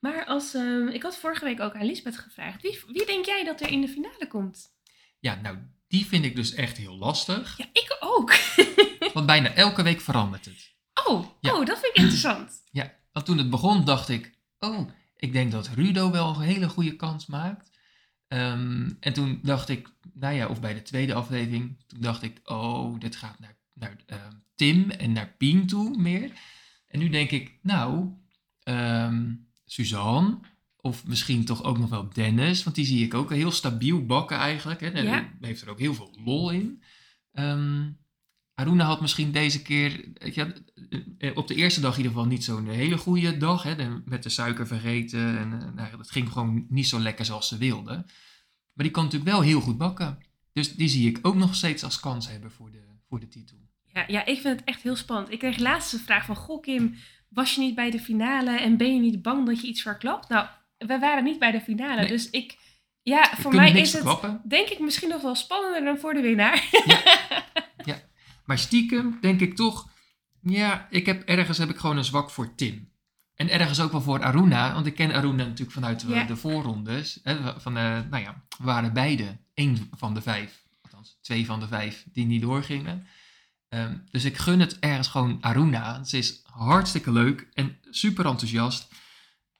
Maar 0.00 0.24
als, 0.24 0.54
ehm, 0.54 0.88
ik 0.88 1.02
had 1.02 1.16
vorige 1.18 1.44
week 1.44 1.60
ook 1.60 1.74
aan 1.74 1.86
Lisbeth 1.86 2.18
gevraagd. 2.18 2.62
Wie, 2.62 2.78
wie 2.86 3.06
denk 3.06 3.24
jij 3.24 3.44
dat 3.44 3.60
er 3.60 3.68
in 3.68 3.80
de 3.80 3.88
finale 3.88 4.26
komt? 4.28 4.74
Ja, 5.18 5.34
nou, 5.34 5.58
die 5.88 6.06
vind 6.06 6.24
ik 6.24 6.36
dus 6.36 6.54
echt 6.54 6.76
heel 6.76 6.96
lastig. 6.96 7.56
Ja, 7.56 7.66
ik 7.72 7.96
ook. 8.00 8.32
Want 9.14 9.26
bijna 9.26 9.54
elke 9.54 9.82
week 9.82 10.00
verandert 10.00 10.44
het. 10.44 10.74
Oh, 11.06 11.26
Ja. 11.40 11.52
oh, 11.54 11.66
dat 11.66 11.78
vind 11.80 11.96
ik 11.96 12.02
interessant. 12.02 12.62
Ja, 12.70 12.94
want 13.12 13.26
toen 13.26 13.38
het 13.38 13.50
begon 13.50 13.84
dacht 13.84 14.08
ik, 14.08 14.34
oh, 14.58 14.88
ik 15.16 15.32
denk 15.32 15.52
dat 15.52 15.68
Rudo 15.68 16.10
wel 16.10 16.28
een 16.28 16.40
hele 16.40 16.68
goede 16.68 16.96
kans 16.96 17.26
maakt. 17.26 17.70
Ehm, 18.28 18.90
en 19.00 19.12
toen 19.12 19.38
dacht 19.42 19.68
ik, 19.68 19.88
nou 20.14 20.34
ja, 20.34 20.46
of 20.46 20.60
bij 20.60 20.74
de 20.74 20.82
tweede 20.82 21.14
aflevering, 21.14 21.84
toen 21.86 22.00
dacht 22.00 22.22
ik, 22.22 22.40
oh, 22.44 23.00
dit 23.00 23.16
gaat 23.16 23.38
naar, 23.38 23.56
naar 23.74 23.96
ehm, 24.06 24.32
Tim 24.54 24.90
en 24.90 25.12
naar 25.12 25.34
Pien 25.38 25.66
toe 25.66 25.96
meer. 25.96 26.30
En 26.86 26.98
nu 26.98 27.08
denk 27.08 27.30
ik, 27.30 27.58
nou, 27.62 28.08
Suzanne, 29.72 30.38
of 30.76 31.06
misschien 31.06 31.44
toch 31.44 31.64
ook 31.64 31.78
nog 31.78 31.88
wel 31.90 32.08
Dennis, 32.12 32.62
want 32.64 32.76
die 32.76 32.84
zie 32.84 33.04
ik 33.04 33.14
ook 33.14 33.30
heel 33.30 33.50
stabiel 33.50 34.06
bakken 34.06 34.36
eigenlijk. 34.36 34.80
Hè. 34.80 34.88
En 34.88 35.04
Ja. 35.04 35.32
heeft 35.40 35.62
er 35.62 35.68
ook 35.70 35.78
heel 35.78 35.94
veel 35.94 36.18
lol 36.24 36.50
in. 36.50 36.82
Ehm 37.32 37.88
Aruna 38.54 38.84
had 38.84 39.00
misschien 39.00 39.32
deze 39.32 39.62
keer, 39.62 40.12
eh, 41.18 41.36
op 41.36 41.46
de 41.48 41.54
eerste 41.54 41.80
dag 41.80 41.90
in 41.92 41.96
ieder 41.96 42.12
geval 42.12 42.26
niet 42.28 42.44
zo'n 42.44 42.68
hele 42.68 42.98
goede 42.98 43.36
dag. 43.36 43.62
Hè, 43.62 43.76
de- 43.76 44.02
met 44.04 44.22
de 44.22 44.28
suiker 44.28 44.66
vergeten. 44.66 45.38
En 45.38 45.52
eh, 45.62 45.72
nou, 45.74 45.98
het 45.98 46.10
ging 46.10 46.32
gewoon 46.32 46.66
niet 46.68 46.86
zo 46.88 47.00
lekker 47.00 47.24
zoals 47.24 47.48
ze 47.48 47.56
wilde. 47.58 47.92
Maar 48.72 48.84
die 48.84 48.90
kan 48.90 49.04
natuurlijk 49.04 49.30
wel 49.30 49.40
heel 49.40 49.60
goed 49.60 49.78
bakken. 49.78 50.18
Dus 50.52 50.74
die 50.74 50.88
zie 50.88 51.08
ik 51.08 51.18
ook 51.22 51.34
nog 51.34 51.54
steeds 51.54 51.84
als 51.84 52.00
kans 52.00 52.28
hebben 52.28 52.50
voor 52.50 52.70
de, 52.70 52.82
voor 53.08 53.20
de 53.20 53.28
titel. 53.28 53.56
Ja, 53.92 54.04
ja, 54.08 54.24
ik 54.26 54.40
vind 54.40 54.58
het 54.60 54.68
echt 54.68 54.82
heel 54.82 54.96
spannend. 54.96 55.32
Ik 55.32 55.38
kreeg 55.38 55.58
laatst 55.58 55.92
een 55.92 55.98
vraag 55.98 56.24
van, 56.24 56.36
goh 56.36 56.62
Kim, 56.62 56.94
was 57.30 57.54
je 57.54 57.60
niet 57.60 57.74
bij 57.74 57.90
de 57.90 58.00
finale 58.00 58.50
en 58.58 58.76
ben 58.76 58.94
je 58.94 59.00
niet 59.00 59.22
bang 59.22 59.46
dat 59.46 59.60
je 59.60 59.66
iets 59.66 59.82
verklapt? 59.82 60.28
Nou, 60.28 60.46
we 60.78 60.98
waren 60.98 61.24
niet 61.24 61.38
bij 61.38 61.50
de 61.50 61.60
finale, 61.60 62.00
Nee. 62.00 62.08
dus 62.08 62.30
ik, 62.30 62.58
ja, 63.02 63.30
We 63.36 63.42
voor 63.42 63.54
mij 63.54 63.72
is 63.72 63.92
het, 63.92 64.18
denk 64.44 64.68
ik, 64.68 64.78
misschien 64.78 65.08
nog 65.08 65.22
wel 65.22 65.34
spannender 65.34 65.84
dan 65.84 65.98
voor 65.98 66.14
de 66.14 66.20
winnaar. 66.20 66.64
Maar 68.44 68.58
stiekem 68.58 69.18
denk 69.20 69.40
ik 69.40 69.56
toch, 69.56 69.88
ja, 70.42 70.86
ik 70.90 71.06
heb, 71.06 71.22
ergens 71.28 71.58
heb 71.58 71.68
ik 71.68 71.76
gewoon 71.76 71.96
een 71.96 72.04
zwak 72.04 72.30
voor 72.30 72.54
Tim. 72.54 72.90
En 73.34 73.50
ergens 73.50 73.80
ook 73.80 73.92
wel 73.92 74.00
voor 74.00 74.22
Aruna, 74.22 74.72
want 74.74 74.86
ik 74.86 74.94
ken 74.94 75.12
Aruna 75.12 75.44
natuurlijk 75.44 75.70
vanuit 75.70 76.00
de, 76.00 76.14
Ja. 76.14 76.24
de 76.24 76.36
voorrondes. 76.36 77.20
Hè, 77.22 77.60
van, 77.60 77.76
eh, 77.76 77.98
nou 78.10 78.22
ja, 78.22 78.42
we 78.58 78.64
waren 78.64 78.92
beide 78.92 79.36
één 79.54 79.88
van 79.96 80.14
de 80.14 80.22
vijf, 80.22 80.62
althans 80.82 81.18
twee 81.20 81.46
van 81.46 81.60
de 81.60 81.66
vijf, 81.68 82.04
die 82.12 82.26
niet 82.26 82.40
doorgingen. 82.42 83.06
Ehm, 83.70 83.96
dus 84.10 84.24
ik 84.24 84.36
gun 84.36 84.60
het 84.60 84.78
ergens 84.78 85.08
gewoon 85.08 85.38
Aruna. 85.40 86.04
Ze 86.04 86.18
is 86.18 86.40
hartstikke 86.44 87.12
leuk 87.12 87.48
en 87.54 87.76
super 87.90 88.26
enthousiast. 88.26 88.88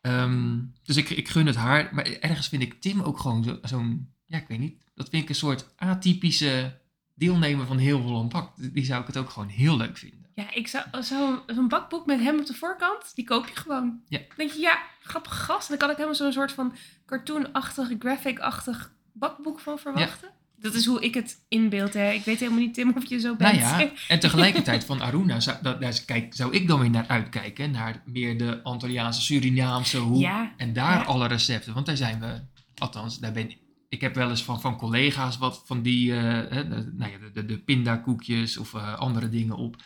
Ehm, 0.01 0.59
dus 0.83 0.97
ik, 0.97 1.11
ik 1.11 1.29
gun 1.29 1.47
het 1.47 1.57
haar. 1.57 1.89
Maar 1.95 2.05
ergens 2.05 2.49
vind 2.49 2.63
ik 2.63 2.81
Tim 2.81 3.01
ook 3.01 3.19
gewoon 3.19 3.45
zo- 3.45 3.59
zo'n... 3.63 4.13
ja, 4.27 4.39
ik 4.39 4.49
weet 4.49 4.59
niet. 4.59 4.83
Dat 4.95 5.09
vind 5.09 5.23
ik 5.23 5.29
een 5.29 5.35
soort 5.35 5.67
atypische 5.77 6.79
deelnemer 7.15 7.67
van 7.67 7.79
Heel 7.79 8.01
Holland 8.01 8.33
Bakt. 8.33 8.75
Die 8.75 8.85
zou 8.85 9.01
ik 9.01 9.07
het 9.07 9.17
ook 9.17 9.31
gewoon 9.31 9.49
heel 9.49 9.77
leuk 9.77 9.97
vinden. 9.99 10.19
Ja, 10.35 10.55
ik 10.55 10.69
zou 10.69 11.03
zo- 11.03 11.43
zo'n 11.47 11.69
bakboek 11.69 12.07
met 12.07 12.21
hem 12.21 12.39
op 12.39 12.47
de 12.47 12.55
voorkant, 12.55 13.15
die 13.15 13.25
koop 13.25 13.47
je 13.49 13.57
gewoon. 13.57 14.01
Ja. 14.09 14.19
Dan 14.19 14.37
denk 14.37 14.51
je, 14.51 14.61
ja, 14.61 14.83
grappige 15.03 15.35
gast. 15.37 15.63
En 15.63 15.69
dan 15.69 15.79
kan 15.79 15.91
ik 15.91 15.97
helemaal 15.97 16.17
zo'n 16.17 16.33
soort 16.33 16.53
van 16.53 16.75
cartoon-achtig, 17.07 17.91
graphic-achtig 17.99 18.93
bakboek 19.13 19.61
van 19.61 19.79
verwachten. 19.79 20.29
Dat 20.61 20.75
is 20.75 20.87
hoe 20.87 21.03
ik 21.03 21.15
het 21.15 21.45
inbeeld, 21.49 21.95
hè. 21.95 22.11
Ik 22.11 22.25
weet 22.25 22.39
helemaal 22.41 22.61
niet, 22.61 22.75
Tim, 22.75 22.93
of 22.97 23.09
je 23.09 23.21
zo 23.21 23.37
bent. 23.37 23.61
Nou 23.61 23.81
ja, 23.81 23.91
en 24.09 24.21
tegelijkertijd 24.21 24.85
van 24.85 25.01
Aruna 25.01 25.41
zou, 25.41 25.59
dat, 25.63 25.81
daar 25.81 26.03
kijk, 26.07 26.35
zou 26.35 26.55
ik 26.55 26.69
dan 26.69 26.81
weer 26.81 26.91
naar 26.91 27.07
uitkijken. 27.07 27.71
Naar 27.71 28.03
meer 28.05 28.39
de 28.39 28.63
Antilliaanse, 28.63 29.21
Surinaamse 29.21 29.99
hoek. 29.99 30.21
Ja, 30.21 30.55
En 30.57 30.73
daar 30.73 30.99
ja. 30.99 31.05
alle 31.05 31.27
recepten. 31.27 31.75
Want 31.75 31.87
daar 31.87 31.97
zijn 31.97 32.21
we, 32.21 32.41
althans, 32.75 33.19
daar 33.19 33.33
ben 33.33 33.51
ik. 33.89 34.01
heb 34.01 34.15
wel 34.15 34.31
eens 34.31 34.43
van, 34.45 34.61
van 34.61 34.77
collega's 34.77 35.39
wat 35.39 35.63
van 35.67 35.83
die, 35.83 36.13
hè, 36.13 36.69
de, 36.69 36.93
nou 36.97 37.11
ja, 37.11 37.19
de, 37.19 37.31
de, 37.33 37.47
de 37.47 37.59
pindakoekjes 37.59 38.57
of 38.57 38.75
eh, 38.75 38.95
andere 38.95 39.29
dingen 39.29 39.57
op. 39.57 39.77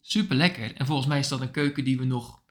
super 0.00 0.36
lekker. 0.36 0.74
En 0.74 0.86
volgens 0.86 1.08
mij 1.08 1.18
is 1.18 1.28
dat 1.28 1.40
een 1.40 1.50
keuken 1.50 1.84
die 1.84 1.98
we 1.98 2.04
nog, 2.04 2.42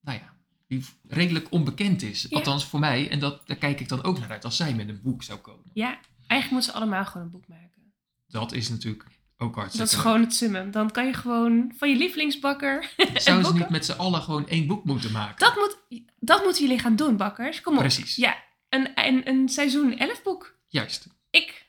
nou 0.00 0.18
ja, 0.18 0.36
die 0.68 0.84
redelijk 1.08 1.52
onbekend 1.52 2.02
is. 2.02 2.26
Ja. 2.28 2.36
Althans 2.36 2.64
voor 2.64 2.80
mij. 2.80 3.10
En 3.10 3.18
dat, 3.18 3.46
daar 3.46 3.56
kijk 3.56 3.80
ik 3.80 3.88
dan 3.88 4.02
ook 4.02 4.18
naar 4.18 4.30
uit 4.30 4.44
als 4.44 4.56
zij 4.56 4.74
met 4.74 4.88
een 4.88 5.00
boek 5.02 5.22
zou 5.22 5.38
komen. 5.38 5.70
ja, 5.72 5.98
eigenlijk 6.28 6.50
moeten 6.50 6.72
ze 6.72 6.78
allemaal 6.78 7.04
gewoon 7.04 7.26
een 7.26 7.32
boek 7.32 7.48
maken. 7.48 7.92
Dat 8.28 8.52
is 8.52 8.68
natuurlijk 8.68 9.04
ook 9.38 9.54
hartstikke 9.54 9.86
Dat 9.86 9.96
is 9.96 10.02
gewoon 10.04 10.20
het 10.20 10.34
summum. 10.34 10.70
Dan 10.70 10.90
kan 10.90 11.06
je 11.06 11.12
gewoon 11.12 11.72
van 11.76 11.88
je 11.88 11.96
lievelingsbakker... 11.96 12.92
Zouden 13.14 13.46
ze 13.46 13.54
niet 13.54 13.68
met 13.68 13.84
z'n 13.84 13.92
allen 13.92 14.22
gewoon 14.22 14.48
één 14.48 14.66
boek 14.66 14.84
moeten 14.84 15.12
maken? 15.12 15.38
Dat, 15.38 15.54
moet, 15.54 16.02
dat 16.18 16.44
moeten 16.44 16.62
jullie 16.62 16.78
gaan 16.78 16.96
doen, 16.96 17.16
bakkers. 17.16 17.60
Kom 17.60 17.72
op. 17.72 17.78
Precies. 17.78 18.16
Ja, 18.16 18.36
een, 18.68 18.90
een, 18.94 19.28
een 19.28 19.48
seizoen 19.48 19.98
11 19.98 20.22
boek. 20.22 20.56
Juist. 20.66 21.06
Ik 21.30 21.66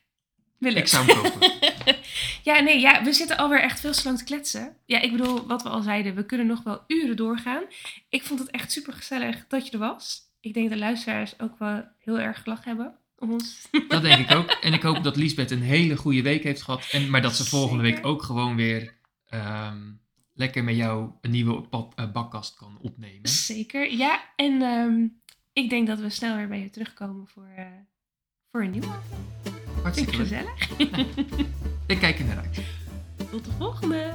wil 0.58 0.74
het. 0.74 0.80
Ik 0.80 0.88
zou 0.88 1.06
hem 1.06 1.22
kopen. 1.22 1.52
Ja, 2.43 2.60
nee, 2.60 2.80
ja, 2.80 3.04
we 3.04 3.13
zitten 3.13 3.38
alweer 3.38 3.62
echt 3.62 3.80
veel 3.80 3.91
te 3.91 4.02
lang 4.04 4.17
te 4.17 4.24
kletsen. 4.24 4.78
Ja, 4.86 5.00
ik 5.00 5.12
bedoel, 5.12 5.48
wat 5.48 5.63
we 5.63 5.69
al 5.69 5.82
zeiden, 5.82 6.15
we 6.15 6.26
kunnen 6.26 6.48
nog 6.48 6.63
wel 6.63 6.84
uren 6.88 7.15
doorgaan. 7.15 7.63
Ik 8.10 8.24
vond 8.24 8.39
het 8.39 8.50
echt 8.50 8.72
super 8.72 8.93
gezellig 8.93 9.45
dat 9.48 9.65
je 9.65 9.72
er 9.72 9.80
was. 9.80 10.22
Ik 10.39 10.54
denk 10.54 10.69
dat 10.69 10.78
de 10.78 10.84
luisteraars 10.84 11.39
ook 11.39 11.60
wel 11.60 11.84
heel 11.98 12.19
erg 12.19 12.41
gelachen 12.43 12.67
hebben. 12.67 12.99
Dat 13.88 14.01
denk 14.01 14.29
ik 14.29 14.36
ook. 14.36 14.49
En 14.49 14.73
ik 14.73 14.82
hoop 14.82 15.03
dat 15.03 15.15
Liesbeth 15.15 15.51
een 15.51 15.62
hele 15.62 15.97
goede 15.97 16.21
week 16.21 16.43
heeft 16.43 16.62
gehad. 16.62 16.88
En, 16.91 17.10
maar 17.10 17.21
dat 17.21 17.36
ze 17.36 17.45
volgende 17.45 17.84
Zeker. 17.84 17.97
week 17.97 18.12
ook 18.12 18.23
gewoon 18.23 18.55
weer 18.55 18.93
ehm, 19.29 19.77
lekker 20.34 20.63
met 20.63 20.75
jou 20.75 21.12
een 21.21 21.32
nieuwe 21.32 21.62
pap, 21.62 21.93
eh, 21.95 22.12
bakkast 22.12 22.55
kan 22.55 22.77
opnemen. 22.82 23.29
Zeker, 23.29 23.91
ja. 23.91 24.23
En 24.36 24.62
ehm, 24.62 25.08
ik 25.53 25.69
denk 25.69 25.88
dat 25.88 25.99
we 25.99 26.10
snel 26.10 26.36
weer 26.36 26.47
bij 26.47 26.60
je 26.60 26.69
terugkomen 26.69 27.27
voor, 27.27 27.47
eh, 27.55 27.65
voor 28.51 28.63
een 28.63 28.71
nieuwe. 28.71 28.88
Ik 29.43 29.51
Hartstikke 29.82 30.13
gezellig. 30.13 30.69
Ik 31.88 31.99
kijk 31.99 32.19
er 32.19 32.25
naar 32.25 32.38
uit. 32.38 32.60
Tot 33.29 33.45
de 33.45 33.51
volgende. 33.51 34.13